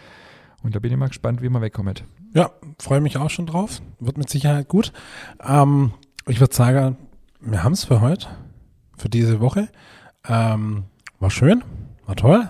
[0.65, 2.05] Und da bin ich mal gespannt, wie man wegkommt.
[2.33, 2.51] Ja,
[2.81, 3.83] freue mich auch schon drauf.
[4.01, 4.93] Wird mit Sicherheit gut.
[5.47, 5.93] Ähm,
[6.27, 6.97] ich würde sagen,
[7.41, 8.27] wir haben es für heute,
[8.97, 9.69] für diese Woche.
[10.27, 10.85] Ähm,
[11.21, 11.62] war schön,
[12.07, 12.49] war toll.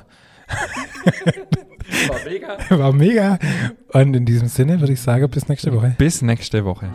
[2.09, 2.59] War mega.
[2.79, 3.39] War mega.
[3.93, 5.95] Und in diesem Sinne würde ich sagen, bis nächste Woche.
[5.99, 6.91] Bis nächste Woche.